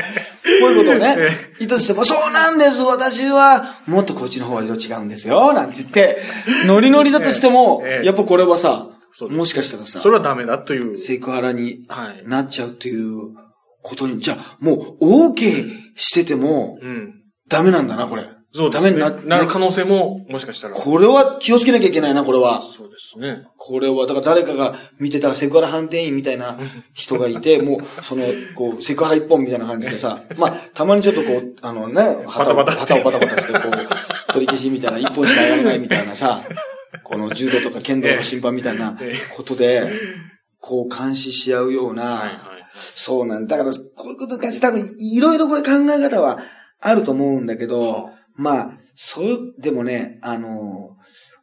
[0.60, 1.16] こういうことをね。
[1.18, 6.22] え、言ったとしても、そうなんです、私は、もっとこっちの方は色違うんですよ、なんて言って、
[6.66, 8.88] ノリノリだとしてもええ、やっぱこれはさ
[9.30, 10.98] もしかしたらさそ、れはダメだという。
[10.98, 12.24] セクハラにはい。
[12.28, 13.34] なっちゃうっていう
[13.88, 17.24] ことに、じゃあ、もう、OK してても、うん。
[17.48, 18.26] ダメなんだな、これ。
[18.54, 18.70] そう。
[18.70, 20.76] ダメにななる可能性も、もしかしたら。
[20.76, 22.64] これは気をつけなきゃいけないな、これは。
[22.76, 23.48] そうですね。
[23.56, 26.60] これは、だから誰かが見てたセクハラ判定員みたいな
[26.94, 36.42] 人がいて、 もう、その、こう、セクハラ一本みたいな感じでさ、まあ、たまにちょっとこう、あのね、旗をバタバタ旗をバタバタして、こう、取り消しみたいな、一本しか上がらないみたいなさ、
[37.04, 39.90] この柔道とか剣道の審判みたいなええことで、
[40.60, 42.57] こう、監視し合うような。
[42.78, 43.58] そうなんだ。
[43.58, 46.40] だから、こういうことに関して多分、いろいろこれ考え方は
[46.80, 50.96] あると思うんだけど、まあ、そう、でもね、あの、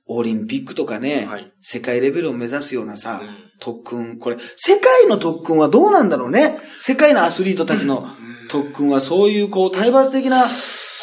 [0.06, 6.58] オリンピックとかね、はい世界レベルを目指すようなさ、うん特訓、これ、世界の特訓はどうなんだろうね？
[6.80, 8.04] 世界のアスリートたちの
[8.50, 10.42] 特訓はそういうこう、体罰的な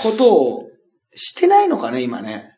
[0.04, 0.64] ことを
[1.16, 2.52] してないのかね、今ね。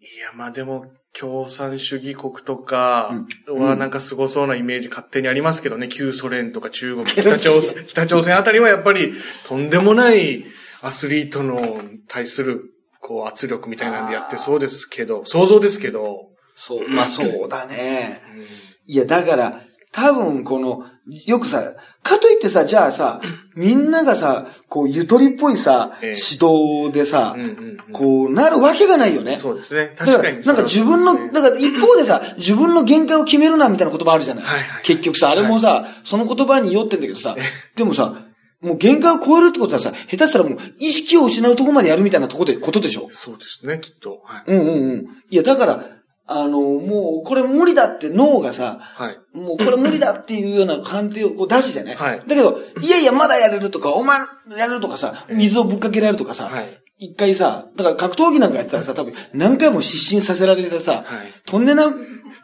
[0.00, 0.84] いや、まあでも、
[1.18, 3.10] 共産主義国とか
[3.46, 5.88] うんはなんか凄そうなイメージ勝手にありますけどね。
[5.88, 9.14] 旧ソ連とか中国、 北朝鮮、北朝鮮あたりはやっぱり
[9.46, 10.44] とんでもない
[10.82, 16.28] アスリートの対するこう圧力みたいなんでやってそうですけど、想像ですけど。
[16.54, 18.22] そう、まあそうだね。
[18.36, 19.60] うんいや、だから、
[19.92, 20.84] 多分この、
[21.26, 21.72] よくさ、
[22.02, 23.22] かといってさ、じゃあさ、
[23.56, 29.38] みんながさ、こう、ゆとりっぽいさ、ええ指導でさ、うんうんうんこう、なるわけがないよね。
[29.38, 29.94] そうですね。
[29.96, 30.44] 確かに。
[30.44, 34.44] なんか自分の、だから一方でさ、自分の限界を決めるなみたいな言葉あるじゃない？
[34.44, 37.34] はいはい結局さ、あれもさ、その言葉に酔ってんだけどさ、
[37.74, 38.26] でもさ、
[38.60, 43.08] もう限界を超えるってことはさ、下手したらもう意識を失うところまでやるみたいなとこで、ことでしょ？
[43.12, 44.20] そうですね、きっと。
[44.24, 44.42] はい。
[44.48, 45.06] うんうんうん。
[45.30, 45.84] いや、だから、
[46.30, 49.18] あの、もう、これ無理だって脳がさ、はい。
[49.32, 54.20] もうこれ無理だっていうような 判定をこう出すじゃない、はいだけど、いやいや、まだやれるとか、お前
[54.56, 56.80] やれるとかさ、水をぶっかけられるとかさ、はい。
[56.98, 61.86] 一回さ、だから格闘技なんかやってたらさ、多分何回も失神させられてさ、はいとんでな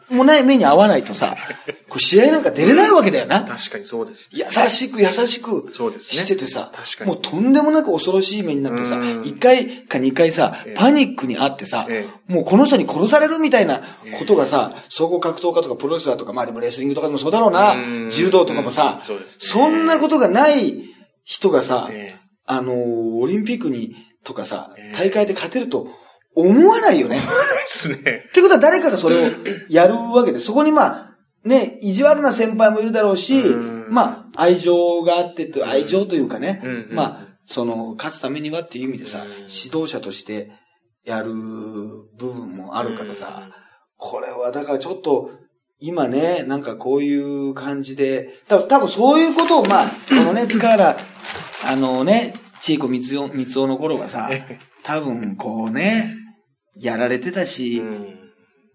[0.09, 1.35] もない目に合わないとさ、
[1.89, 3.43] こう試合なんか出れないわけだよな。
[3.43, 4.29] 確かにそうです。
[4.31, 7.11] 優しく優しくしててさ、確かに。
[7.11, 13.81] もうとんでもなく恐ろしい目になってさうん、一回か二回さええ、パニックにあってさえ、もうこの人に殺されるみたいな
[14.19, 18.09] ことがさ、総合格闘家とかプロレスラーとか、まあでもレスリングとかでもそうだろううな、ん。
[18.09, 20.73] 柔道とかもさうんそね、そんなことがない
[21.23, 22.15] 人がさ、え。
[22.45, 24.97] あのー、オリンピックに、とかさえ、え。
[24.97, 25.87] 大会で勝てると
[26.35, 27.17] 思わないよね。
[27.17, 28.25] えですね。
[28.29, 29.31] ってことは誰かがそれを
[29.69, 40.51] やるわけで、そこにまあ、ね、意地悪な先輩もいるだろうしうん、まあ、愛情があってと、愛情というかねうん、まあ、その、勝つためにはっていう意味でさうん、指導者として
[41.05, 43.47] やる部分もあるからさ、
[43.97, 45.31] これはだからちょっと、
[45.79, 50.97] 今ね、なんかこういう感じで、多分多分そういうことをまあ、このね、 塚原、
[51.67, 54.59] あのね、千恵子光代、光代の頃がさ、え。
[54.83, 56.15] 多分こうね、
[56.77, 58.25] やられてたえし、うん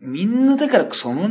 [0.01, 1.31] みんなだからその、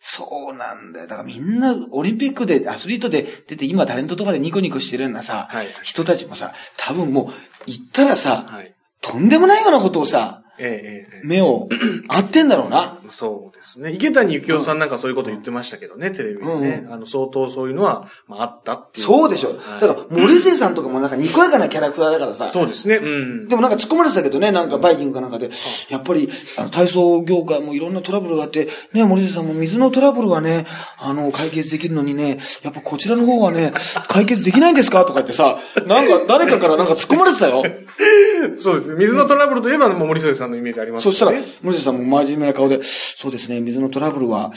[0.00, 1.06] そうなんだよ。
[1.06, 5.66] だからみんなオリンピックでアスリートで出て今タレントとかでニコニコしてるようなさ、はい。
[5.82, 7.26] 人たちもさ、多分もう
[7.66, 8.74] 行ったらさ、はい。
[9.00, 11.68] とんでもないようなことをさ、ええええ目を
[12.08, 12.99] 合ってんだろうな。
[13.10, 13.92] そうですね。
[13.92, 16.86] 池谷幸雄さんなんかそういうこと言ってましたけどね、テレビでね。
[16.90, 19.06] あの、相当そういうのは、まあ、あったっていう。
[19.06, 19.56] そうでしょ。
[19.56, 22.48] はいだから、森末さんとかもなんかにこやかなキャラクターだからさ。
[22.48, 22.96] そうですね。
[22.96, 23.48] うん。
[23.48, 25.50] でもなんか突っ込まれてたけどね、なんかバイキングかなんかで、
[25.88, 30.66] やっぱり、あの、体操業界もいろんなトラブルがあって、ね、森瀬さんも水のトラブルはね、
[30.98, 33.72] あの、解決できるのにね、やっぱこちらの方はね、
[34.08, 37.62] 解決できないんですかとか言ってさ、なんか誰かからなんか突っ込まれてたよ。
[38.58, 38.96] そうですね。
[38.96, 42.80] 水のトラブルといえば、もう森添さんのイメージありますそしたらね。、森瀬さんも真面目な顔で、
[43.16, 44.52] そうですね、水のトラブルは、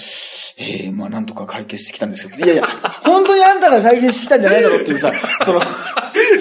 [0.57, 2.67] ええまあなんとか解決してきたんですけど、いやいや、
[3.03, 5.11] 本当にあんたが解決したんじゃないだろうっていうさ、
[5.43, 5.61] その、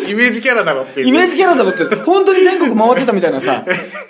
[0.06, 1.08] イメージキャラだろっていう。
[1.08, 3.64] イメージキャラだろって、本当に全国回ってたみたいなさ、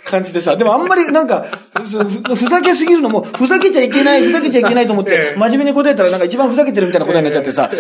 [0.04, 7.70] 感じでさ、でもあんまりなんか、ふざけすぎるのも、ふざけちゃいけない、ふざけちゃいけないと思っえてえ、真面目に答えたらなんか一番ふざけてるみたいな答えになっちゃってさ、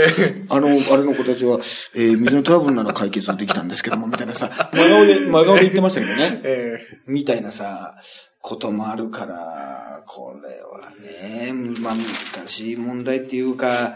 [0.48, 1.58] あの、あれの子たちは、
[1.94, 6.40] えー水のトラブルなら解決できたんですけども、みたいなさ、真顔で、真顔で言ってましたけどね。
[6.44, 6.78] え。
[7.06, 7.96] みたいなさ、
[8.42, 13.94] こともあるから、これはね、まあ難しい問題っていうか、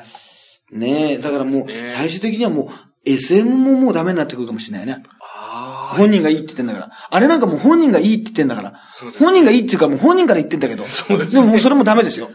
[0.72, 2.68] ねえ、だからもう、ね最終的にはもう、
[3.04, 5.02] SM ももうダメになってくるかもしれないね。
[5.20, 6.90] あ本人がいいって言ってんだから。
[7.11, 8.72] あれなんかもう本人がいいって言ってんだから。
[9.18, 10.85] 本人がいいっていうかもう本人から言ってんだけど。
[10.87, 12.30] そうですねももうそれもダメですよ。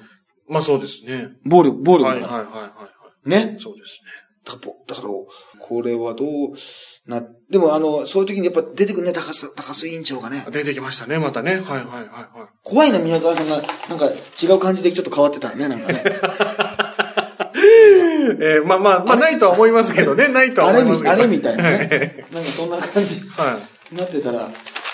[0.47, 1.29] まあそうですね。
[1.45, 2.21] 暴力、暴力はい。
[2.21, 2.71] はいはいはいは
[3.25, 3.57] ね？
[3.59, 3.61] い。。
[3.61, 3.99] そうです
[4.43, 4.53] だ
[4.87, 5.07] だから、
[5.59, 6.53] これはどう
[7.05, 10.51] な、でもあの、そういう時にやっぱ出てくるね、高須、高須委員長がねね。。
[10.51, 11.55] 出てきましたね、またね。
[11.55, 12.49] はいはいはいはい。
[12.63, 14.07] 怖いな、宮川さんが、なんか
[14.41, 16.03] 違う感じでちょっと変わってたらね、なんかね。
[18.43, 21.11] えーまあまあ、まあないとは思いますけどね、ないとは思いますけど。
[21.11, 22.25] あれみたいなね。
[22.31, 23.57] なんかそんな感じは
[23.91, 23.93] い。
[23.93, 24.49] になってたら、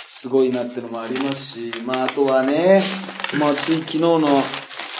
[0.08, 2.84] すごいなってのもありますし、まああとはね、
[3.40, 4.20] まあつい昨日の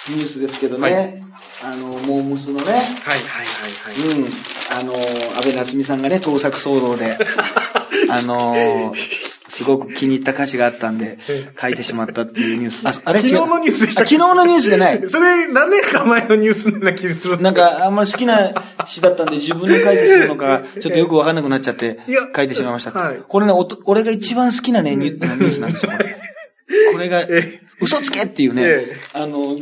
[0.10, 1.24] ニュースですけどね、はい
[1.64, 2.90] あの、モームスのね、はいはい
[3.24, 4.20] はいはい。
[4.20, 4.28] うん、
[4.72, 4.94] あの、
[5.38, 7.18] 安倍夏美さんがね、盗作騒動で、
[8.10, 8.94] あの、
[9.50, 11.18] すごく気に入った歌詞があったんで、
[11.60, 12.88] 書いてしまったっていうニュース。
[12.88, 15.02] あ、あれ昨日のニュースでしたあ昨日のニュースじゃない。
[15.08, 18.54] それ、何年か前のニュースな気がするなん、か、あんまり好きな
[18.86, 22.00] 詩だったんで、自分で書いてしまうのか、 ちょっとよくわかんなくなっちゃって
[22.36, 22.92] 書いてしまいました。
[22.92, 26.18] はいこれね、おと俺が一番好きなね、ニュースなんですよ、これ。
[26.94, 29.58] これがえ、嘘つけっていうねえ、あの、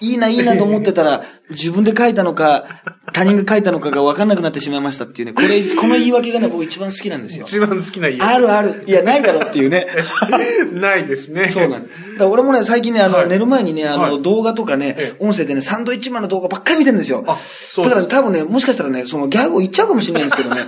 [0.00, 7.44] いいな、いいなと思ってたら、自分で書いたのか、他人が書いたのかがわかんなくなってしまいましたっていうね、これ、この言い訳がね、僕一番好きなんですよ。
[7.46, 8.20] 一番好きな家。
[8.20, 8.82] あるある。
[8.86, 9.86] いや、ないだろっていうね。
[10.72, 11.48] ないですね。
[11.48, 12.12] そうなんです。
[12.12, 17.24] だから俺もね、最近ね、あの、はい寝る前にね、あの、はい動画とかねえ、音声でね、サンドイッチマンの動画ばっかり見てるんですよ。
[17.26, 17.38] あ
[17.70, 20.62] そうだから多分ね、もしかしたらね、そのギャグを言っちゃうかもしれないんですけどね。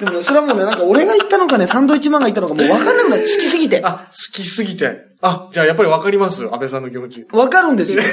[0.00, 3.80] でもね、それはもうね、なんか俺が言ったのかね、サンドイッチマンが言ったのかもうわかんなくなって、好きすぎて。
[3.84, 5.06] あ、好きすぎて。
[5.22, 7.26] あ、じゃあやっぱりわかります安倍さんの気持ち。
[7.32, 8.02] わかるんですよ。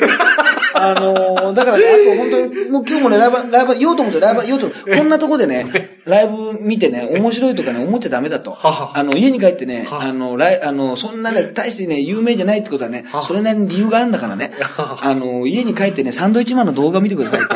[0.75, 8.57] あのーだからね、あと本当に、もう今日もね、ライブ、ライブ、言おうと思って、ライブ、言おうと思って、こんなとこでね、ライブ見てね、面白いとかね、思っちゃダメだと。
[8.59, 17.55] あの、家に帰ってね、はあの、ライ、あの、そんなね、大してね、有名じゃないってことはねは、それなりに理由があるんだからね、あの、家に帰ってね、サンドイッチマンの動画見てくださいと。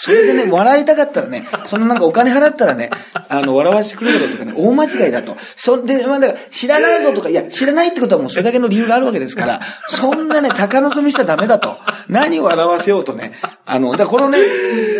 [0.00, 2.88] それでね、笑いたかったらね、そのなんかお金払ったらね、
[3.28, 5.36] あの、笑わしてくれることかね、大間違いだと。
[5.56, 11.78] そんで、まあだから、知らないぞとか、いや、知らないってことはもうそれだけの理由があるわけですから、そんなね、高望みしちゃダメだと。
[12.08, 13.32] 何を笑わせようとね。
[13.66, 14.38] あの、だからこのね、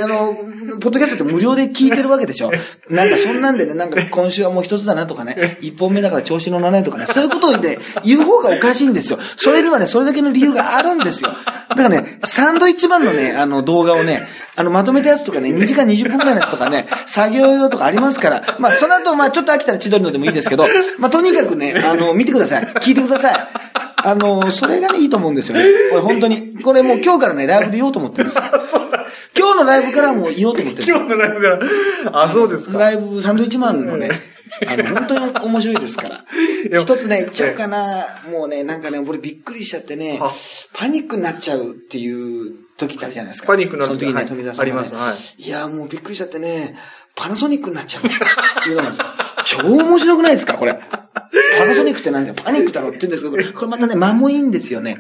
[0.02, 0.34] あの、
[0.80, 2.50] ポッドキャストって無料で聞いてるわけでしょ。
[2.90, 9.18] なんかそんなんでね、なんか今週はもう一つだなとかね、一本目だから調子乗らないとかね、そういうことをね、言う方がおかしいんですよ。
[9.36, 11.30] それにはね、それだけの理由があるんですよ。
[11.68, 14.20] だからね、サンドイッチマンのね、あの動画をね、
[14.58, 20.66] あの、まとめたやつとかね、 2時間20分くらいのやつとかね、作業用とかありますから、まあ、その後、まあ、ちょっと飽きたら千鳥のでもいいですけど、
[20.98, 22.64] まあ、とにかくね、あの、見てください。
[22.80, 23.48] 聞いてください。
[24.00, 25.64] あの、それがね、いいと思うんですよね。
[25.90, 26.56] これ本当に。
[26.62, 28.38] これもう今日からね、ライブで言おうと思ってるんです
[28.74, 28.82] よ。
[29.36, 31.48] 今日のライブからもう言おうと思ってるんですよ今日のライブか
[32.10, 32.22] ら。
[32.24, 32.78] あ、そうですか。
[32.78, 34.10] ライブ、サンドイッチマンのね、
[34.66, 36.24] あの、本当に面白いですから。
[36.70, 38.20] や一つね、言っちゃうかな。
[38.30, 40.32] もうね、なんかね、俺びっくりしちゃってねあ、
[40.72, 43.48] パニックになっちゃうっていう時ってあるじゃないですか。
[43.48, 44.80] パニックにな時にね、はい富澤さんが、ね。
[44.80, 46.76] ありますはいいや、もうびっくりしちゃってね、
[47.14, 48.24] パナソニックになっちゃいました。
[48.24, 48.28] っ
[48.62, 49.06] ていうのなんですよ
[49.44, 50.54] 超面白くないですか？
[50.54, 50.74] これ。
[50.74, 54.96] パナソニックってなんだよ、パニックだろって言うんですけど、これまたね、間もいいんですよね。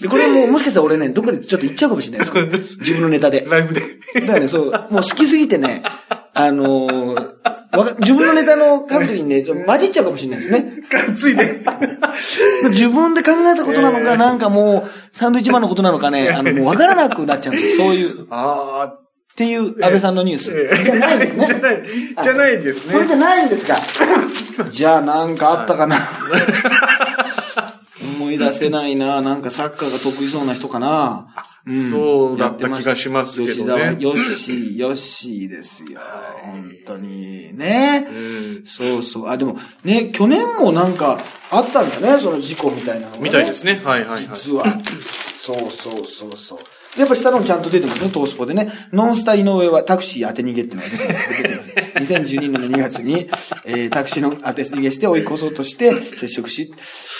[0.00, 2.78] で、これもうもしかしたら俺ね、どっかでちょっと言っちゃうかもしれないです。
[2.78, 3.46] 自分のネタで。
[3.48, 3.82] ライブで。
[4.14, 5.82] だからね、そう、もう好きすぎてね、
[6.34, 7.30] あのー
[7.72, 10.72] わか自分のネタの書くときにね、ちょっと混じっちゃうかもしれないですね。
[11.16, 11.60] ついで。
[12.70, 17.86] 自分で考えたことなのか、なんかもう、サンドイッチマンのことなのかね、あの、もうわからなくなっちゃうんですよ。
[17.86, 18.94] そういう、 っあ
[19.36, 20.50] ていう安倍さんのニュース。
[20.52, 21.46] ええじゃないですね。
[21.48, 21.82] じゃない、
[22.22, 22.92] じゃないですね。
[22.92, 23.76] それじゃないんですか。
[24.68, 25.96] じゃあなんかあったかな。
[25.96, 26.00] う
[28.20, 29.22] 思い出せないな。
[29.22, 31.28] なんかサッカーが得意そうな人かな。
[31.68, 36.00] んそうだった気がしますけどね吉沢ヨッシー、ヨッシーですよ。
[36.00, 36.04] は
[36.42, 37.56] い本当に。
[37.56, 38.08] ね。
[38.10, 38.66] うん。
[38.66, 39.28] そうそう。
[39.28, 41.18] あ、でも、ね、去年もなんか
[41.50, 43.22] あったんだね、その事故みたいなのが、ね。
[43.22, 43.80] みたいですね。
[43.84, 44.22] はいはいはい。
[44.22, 44.64] 実は。
[45.36, 46.58] そうそうそうそう。
[46.98, 48.72] やっぱ下のもちゃんと出てますね、トースポでね。
[48.92, 51.59] ノンスタ井上はタクシー当て逃げってのが出て。
[52.00, 53.28] 2012年の2月に、
[53.64, 56.72] えータクシーの当て逃げして追い越そうとして接触し、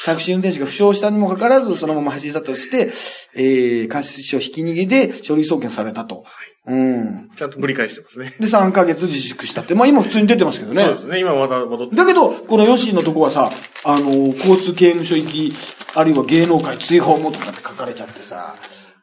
[0.05, 2.93] タクシー運転手が負傷したにもかかわらず、そのまま走り去ったとして、
[3.35, 6.25] えー、過失傷ひき逃げで書類送検されたと。
[6.67, 7.31] うん。
[7.37, 8.35] ちゃんと繰り返してますね。
[8.39, 9.75] で、3ヶ月自粛したって。
[9.75, 10.85] まあ今普通に出てますけどね。
[10.85, 11.19] そうですね。
[11.19, 11.97] 今また戻って。
[11.97, 13.51] だけど、このヨッシーのとこはさ、
[13.85, 15.55] あの、交通刑務所行き、
[15.95, 18.57] あるいは芸能界追放もとかって書かれちゃってさ、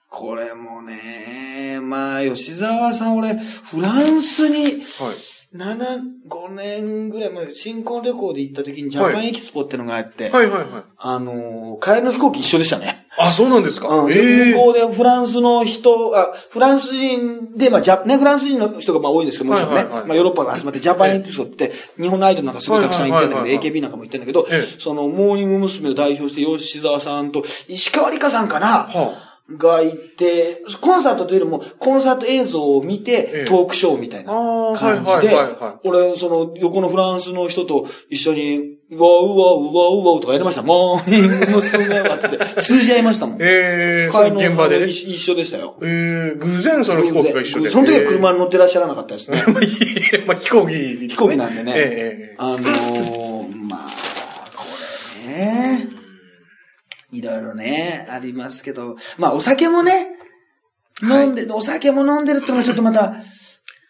[0.10, 5.37] これもね、まあ、吉沢さん、俺、フランスに、はい。
[5.56, 5.78] 7、
[6.30, 10.84] 5年ぐらい前、新婚旅行で行った時にジャパンエキスポってのがあって、はいはいはい。
[10.98, 13.08] あの、帰りの飛行機一緒でしたね。
[13.18, 13.88] あ、そうなんですか？
[13.88, 14.12] うん。
[14.12, 19.76] えで、え向こうでフランスの人、あ、フランス人で、まあ、ジャ、ね、フランス人の人がまあ多いんですけど、もちろんね。
[19.78, 25.90] はいはいはいまあ、ヨーロッパが集まって、ジャパンエキスポって、日本のアイドルなんかすごいたくさん行ってんだはいはいはいけど、AKB なんかも行ってんだけどえ、その、モーニング娘。
[25.90, 28.68] を代表して、吉沢さんと、石川里香さんかな？
[28.68, 34.32] はがいて、コンサートというよりも、コンサート映像を見ええて、トークショーみたいあ。
[34.32, 35.38] あな感じで
[35.84, 40.62] 俺、その、横のフランスの人と一緒に、うわうわうわうわとかやりました。
[40.62, 42.00] モーニング娘。
[42.00, 43.40] はつって、 通じ合いましたもんい。。
[43.42, 44.88] ええその現場でね。
[44.88, 45.76] 一一緒でしたよ。
[45.82, 47.70] ええ偶然その飛行機が一緒で。
[47.70, 49.44] その時は車に乗ってらっしゃらなかったですね。
[49.46, 50.74] え えまあ飛行機。
[51.10, 53.90] 飛行機なんでねええええあのー、まあ、
[54.56, 54.64] こ
[55.28, 55.97] れね、
[57.18, 60.18] いろいろね、ありますけど、まあお酒もね、
[61.02, 63.16] 飲んで、お酒も飲んでるってのがちょっとまた、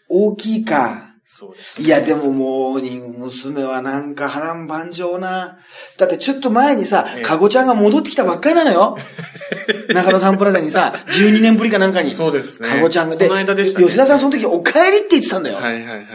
[0.10, 1.08] 大きいか。
[1.30, 1.82] そうです。
[1.82, 3.64] いや、でもモーニング娘。
[3.64, 5.60] はなんか波乱万丈な。
[5.98, 8.98] だってちょっと前にさええ、かごちゃんが戻ってきたばっかりなのよ。
[9.94, 12.12] 中野サンプラザにさ、12年ぶりかなんかに。
[12.12, 12.70] そうですね。
[12.70, 13.18] かごちゃんが。
[13.18, 13.86] で、この間でしたね。
[13.86, 15.58] 吉田さんその時お帰りって言ってたんだよ。
[15.58, 16.06] はいはいはい。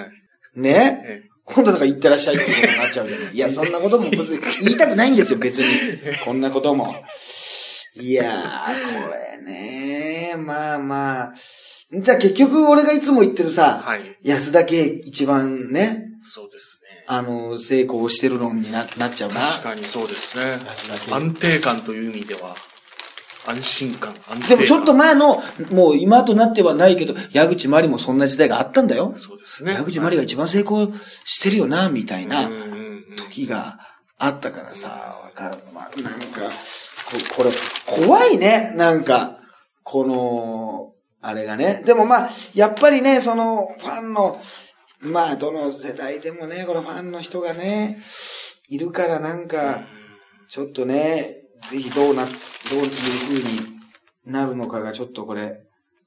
[0.57, 3.35] ねえ今度だから行ってらっしゃいってことになっちゃうじゃない。
[3.35, 4.21] いや、そんなことも言
[4.73, 5.67] いたくないんですよ、別に。
[6.25, 6.95] こんなことも。
[7.95, 11.35] いやー、これねまあまあ。
[11.93, 14.17] じゃあ結局俺がいつも言ってるえさ、はい。
[14.23, 17.05] 安田圭一番ね、そうですね。
[17.07, 19.41] あの、成功してる論にななっちゃうな。
[19.41, 20.59] 確かにそうですね。
[20.65, 22.55] 安田圭安定感という意味では、
[23.47, 24.49] 安心感、安定感。
[24.49, 29.15] でもちょっと前の、もう今となってはないけど、矢口まりもそんな時代があったんだよ。
[29.17, 29.75] そうですね。
[29.75, 30.93] 矢口まりが一番成功
[31.25, 32.49] してるよな、みたいな。
[33.17, 33.79] 時が
[34.19, 35.59] あったからさ、わかる。
[35.75, 36.51] まあ、なんか、
[37.37, 37.51] ここれ、
[37.87, 38.73] 怖いね。
[38.77, 39.39] なんか、
[39.83, 41.83] この、あれがね。
[41.85, 44.41] でもまあ、やっぱりね、その、ファンの、
[45.01, 48.03] まあ、どの世代でもね、このファンの人がね、
[48.69, 49.83] いるからなんか、
[50.49, 53.81] ちょっとね、ぜひどうな、どういう風に
[54.27, 55.63] なるのかがちょっとこれ、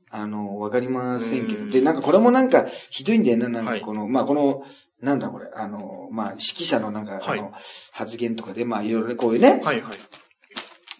[0.10, 1.60] あの、わかりませんけど。
[1.60, 3.48] うんで、なんかこれもなんか、ひどいんだよね。
[3.48, 4.63] なんはいかこの、まあこの、
[5.02, 7.52] なんだこれ、あの、まあ指揮者のなんか、あはいの、
[7.91, 9.98] 発言とかで、まあいろいろね、こういうね、はいはい。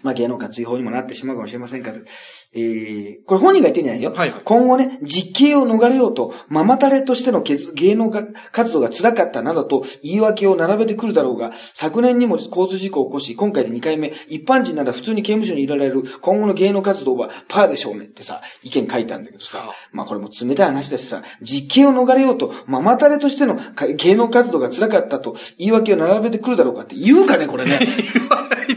[0.04, 1.98] まあ芸能活追放にもなってしまうかもしれませんから、
[2.56, 4.14] えー、これ本人が言ってんじゃないよ。
[4.14, 27.80] はいはい今後ね、実刑を逃れようと、ママタレとしての芸能が活動が辛かったなどと言い訳を並べてくるだろうが、昨年にも交通事故を起こし、今回で2回目、一般人なら普通に刑務所にいられる今後の芸能活動はパーでしょうねってさ、意見書いたんだけどさまあこれも冷たい話だしさ、実刑を逃れようと、ママタレとしてのか芸能活動が辛かったと言い訳を並べてくるだろうかって言うかね、これね。
[27.88, 28.75] いいと思い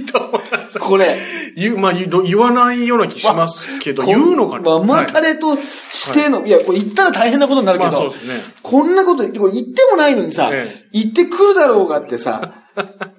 [0.88, 1.18] これ。
[1.58, 8.40] 言う、まあ言う言わないような気しますけど、言うのかなママタレとしての、い、や、これ言ったら大変なことになるけど、まあそうですね。
[8.62, 12.54] こんなこと言って、これ言ってもないのにさ、ええ言ってくるだろうがってさ、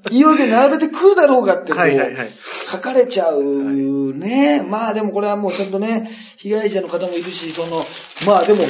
[0.10, 2.30] 言い訳並べてくるだろうがってこう、はいはいはい。
[2.72, 4.64] 書かれちゃうね。
[4.64, 7.84] まあでもこれはもうちゃんとね、被害者の方もいるし、その、
[8.26, 8.64] まあでも、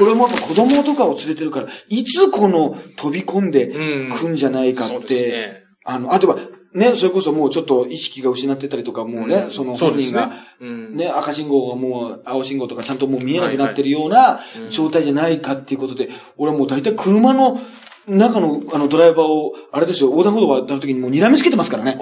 [0.00, 5.64] 俺もやっぱ子供とかを連れてるから、いつこの飛び込んでうんくんじゃないかって、ですね。
[5.84, 6.36] あの、あとは、
[6.74, 9.50] ね、それこそもうちょっと意識が失ってたりとか、もうね、うん。
[9.50, 10.94] その本人が、うん。
[10.94, 14.70] ね、赤信号がもう青信号とかちゃんともう見えなくなってるようなうん。
[14.70, 17.60] 状態じゃないかっていうことで、俺はもう大体車の
[18.08, 21.98] 中のあのドライバーを、あれですよ、横断歩道渡るときにもう睨みつけてますからね。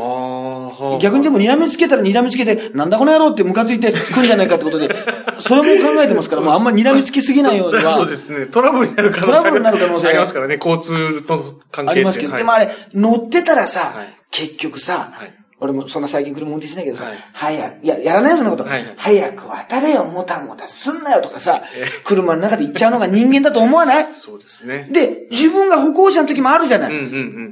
[1.00, 4.88] 逆にでも睨みつけたら睨みつけて、なんだこの野郎ってムカついてくるんじゃないかってことで、
[5.38, 8.10] それも考えてますから、もうあんまり睨みつきすぎないようには そう。
[8.10, 8.46] ですね。
[8.46, 9.68] トラブルになる可能性が
[10.10, 10.58] ありますからね。
[10.64, 12.40] 交通との関係ありますけど、はい。
[12.40, 18.64] でもあれ、乗ってたらさ、はい結局さ、はい俺もそんな最近車運転しないけどさ、はい早く、いや、やらないよ、そんなこと。
[18.64, 21.62] はいはい早く渡れよ、もたもたすんなよとかさ、
[22.04, 24.06] 車の中で行っちゃうのが 人間だと思わない？
[24.14, 24.86] そうですね。
[24.92, 26.92] で、自分が歩行者の時もあるじゃない？
[26.92, 27.04] うんうん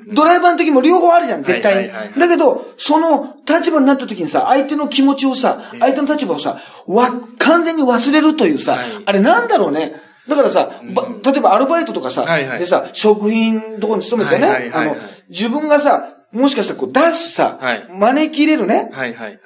[0.09, 0.14] うん。
[0.14, 1.78] ドライバーの時も両方あるじゃん、絶対に。
[1.78, 9.94] はいはいはいだけど、その立場になった時にさ、相手の気持ちをさ、相手の立場をさ、わ、完全に忘れるというさ、はいあれなんだろうね。
[10.28, 19.41] だからさ、ば例えばアルバイトとかさ、はいはいでさ、食品とこに勤めてね、はいはいはいはいあの、自分がさ、もしかしたらこう出すさ、はい招き入れるね、はいはいはい。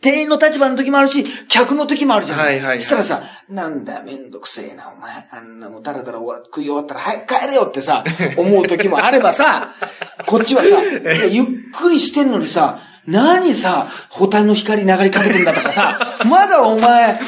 [0.00, 2.38] 店員の立場の時もあるし、客の時もあるじゃん。
[2.38, 5.26] はいはいはいしたらさ、なんだよ、めんどくせえな、お前。
[5.32, 8.04] あんなもうだらだら食い終わったら、はい、帰れよってさ、
[8.36, 9.74] 思う時もあればさ、
[10.26, 10.80] こっちはさ、
[11.28, 12.80] ゆっくりしてんのにさ、
[13.10, 15.98] 何さ、ホタルの光流れかけてんだとかさ、
[16.28, 17.18] まだお前、15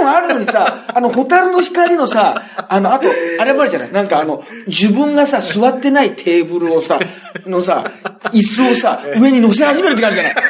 [0.00, 3.92] 分あるのにさ、あの、ホタルの光のさ、あの、あと、あれもあるじゃない？
[3.92, 6.98] なんかあの、自分がさ、座ってないテーブルをさ、
[7.46, 7.90] のさ、
[8.32, 10.34] 椅子をさ、上に乗せ始める時あるじゃない？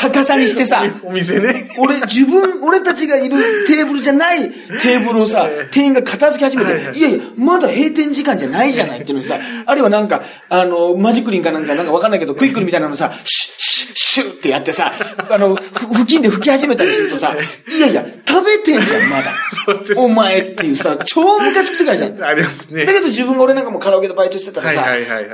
[0.00, 1.70] 逆さにしてさ、お店ね。
[1.78, 4.50] 俺、自分、俺たちがいるテーブルじゃない
[4.82, 14.92] テーブルをさ、店員が片付け始めて、いやいや、まだ閉店時間じゃないじゃないっていうのにさ、あるいはなんか、あの、マジックリンかなんかなんかわかんないけど、クイックルみたいなのさ、シュッ、シュッ、シュッってやってさ、
[15.30, 19.32] あの、ふ布巾で拭き始めたりするとさ、いやいや、食べてんじゃん、まだ。
[19.96, 22.22] お前っていうさ、超ムカつくてからじゃん。
[22.22, 22.92] ありますねだ。
[22.92, 24.86] けど自分が俺なんかもカラオケでバイトしてたらさ、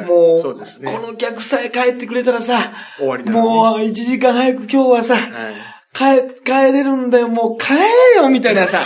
[0.06, 2.58] もううねこの客さえ帰ってくれたらさ、
[2.98, 5.20] 終わりだねもう1時間早く今日はさ、は
[5.50, 5.54] い。
[5.92, 8.84] 帰、帰れるんだよ、もう帰れよ、みたいなさ、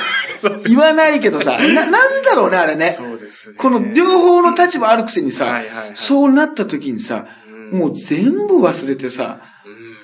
[0.66, 2.94] 言わないけどさ、な、なんだろうね、あれね。
[2.96, 5.60] そうですねこの両方の立場あるくせにさ、
[5.94, 7.26] そうなった時にさ、
[7.74, 9.40] もう全部忘れてさ、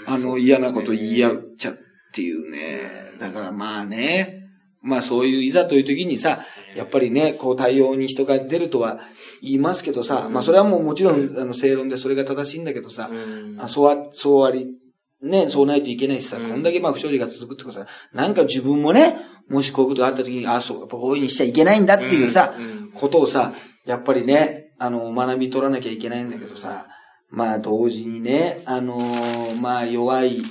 [0.07, 0.15] うん。
[0.15, 1.75] あの嫌なこと言い合っちゃっ
[2.13, 3.19] ていうね。
[3.19, 4.41] だからまあね、
[4.83, 6.45] まあそういういざという時にさ、
[6.75, 9.01] やっぱりね、こう対応に人が出るとは
[9.43, 13.57] 言いますけどさ、まあそれはもうもちろん、あの正論でそれが正しいんだけどさ、うん。
[13.61, 14.75] あそうあ、そうあり、
[15.23, 16.49] ね、そうないといけないしさ、うん。
[16.49, 19.17] こんだけまあ不祥事が続くってことは、なんか自分もね、
[19.49, 22.55] もしこういうことがあった時に、あそう、やっぱこういうふうにしちゃいけないんだっていうさ、
[22.95, 23.53] ことをさ、
[23.85, 26.87] やっぱりね、あの、学び取らなきゃいけないんだけどさ、
[27.31, 30.43] まあ同時にね、あのーまあ弱いっ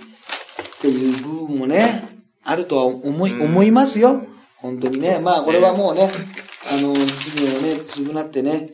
[0.82, 2.08] ていう部分もね、
[2.44, 4.24] あるとは思い、うん思いますよ。
[4.58, 5.20] 本当にね。
[5.20, 6.10] まあこれはもうね、
[6.72, 8.70] あの、罪をね、償ってね、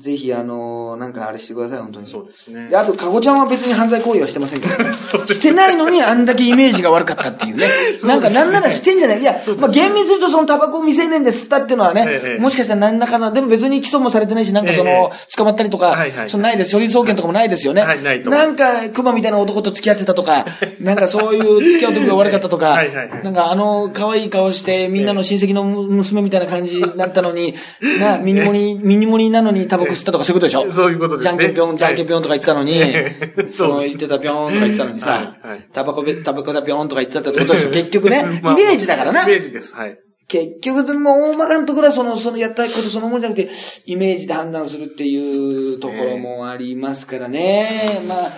[0.00, 2.10] ぜひあの、なんかあれしてください、本当に。
[2.10, 2.76] そうですねで、。
[2.76, 4.74] あと、かごちゃんは別に犯罪行為はしてませんけど、
[5.28, 7.66] してないのにあんだけイメージが悪かったっていうね。
[8.02, 16.70] なんかなんならしてんじゃないいや、まあ厳密に言うとそのタバコを未成年で吸ったっていうのはね、ええもしかしたら何らかの、でも別に起訴もされてないし、なんかその、ええ捕まったりとか、はいはいそのないです。
[16.70, 17.82] 書類送検とかもないですよね。
[17.82, 20.46] はいないなんか、熊みたいな男と付き合ってたとか、
[20.80, 27.54] なんかそういう付き合う時が悪かったとか、はいはいはいなんかあの、可愛い顔して、みんなの親戚の娘みたいな感じになったのに、
[28.00, 30.72] な、ミニモニ、ミニモニなのにタバコ吸ったとかそういうことでしょ？
[30.72, 32.80] そういうことですねじゃんけんぴょん、じゃんけんぴょんとか言ってたのに、
[33.52, 35.36] その言ってたぴょんとか言ってたのにさ
[35.72, 37.70] タバコべ、タバコだぴょんとか言ってたってことでしょ？
[37.70, 39.26] 結局ね、イ まあメージだからなイ。
[39.26, 39.74] メージです。
[39.74, 39.98] はい。
[40.28, 43.50] 結局でも大まかなところはその、そのやったことそのものじゃなくて、
[43.84, 48.00] イメージで判断するっていうところもありますからね。
[48.08, 48.32] まあ、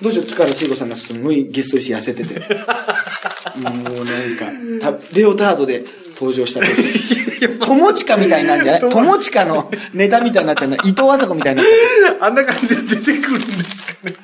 [0.00, 2.34] どうしよう、塚原千恵子さんがすごいゲストして痩せてて。
[3.58, 5.84] もうなんか、たレオタードで
[6.16, 7.26] 登場した時。
[7.60, 8.80] 友近みたいになんじゃない？
[8.90, 10.76] 友近のネタみたいになっちゃうな。
[10.76, 14.14] 伊藤麻子みたいになっちゃあんな感じで出てくるんですかね。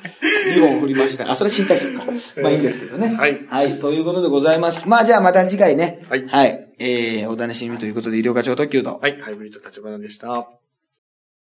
[0.55, 0.59] う。
[0.59, 1.31] 2本振りました。
[1.31, 2.03] あ、それ新体操か。
[2.41, 3.15] まあいいんですけどね。
[3.17, 3.79] はいはい。
[3.79, 4.87] ということでございます。
[4.87, 6.03] まあじゃあまた次回ね。
[6.09, 6.67] はいはい。
[6.79, 8.99] えー、お楽しみということで、医療課長特急と。
[9.01, 9.17] はい。
[9.21, 10.47] ハイブリッド立花でした。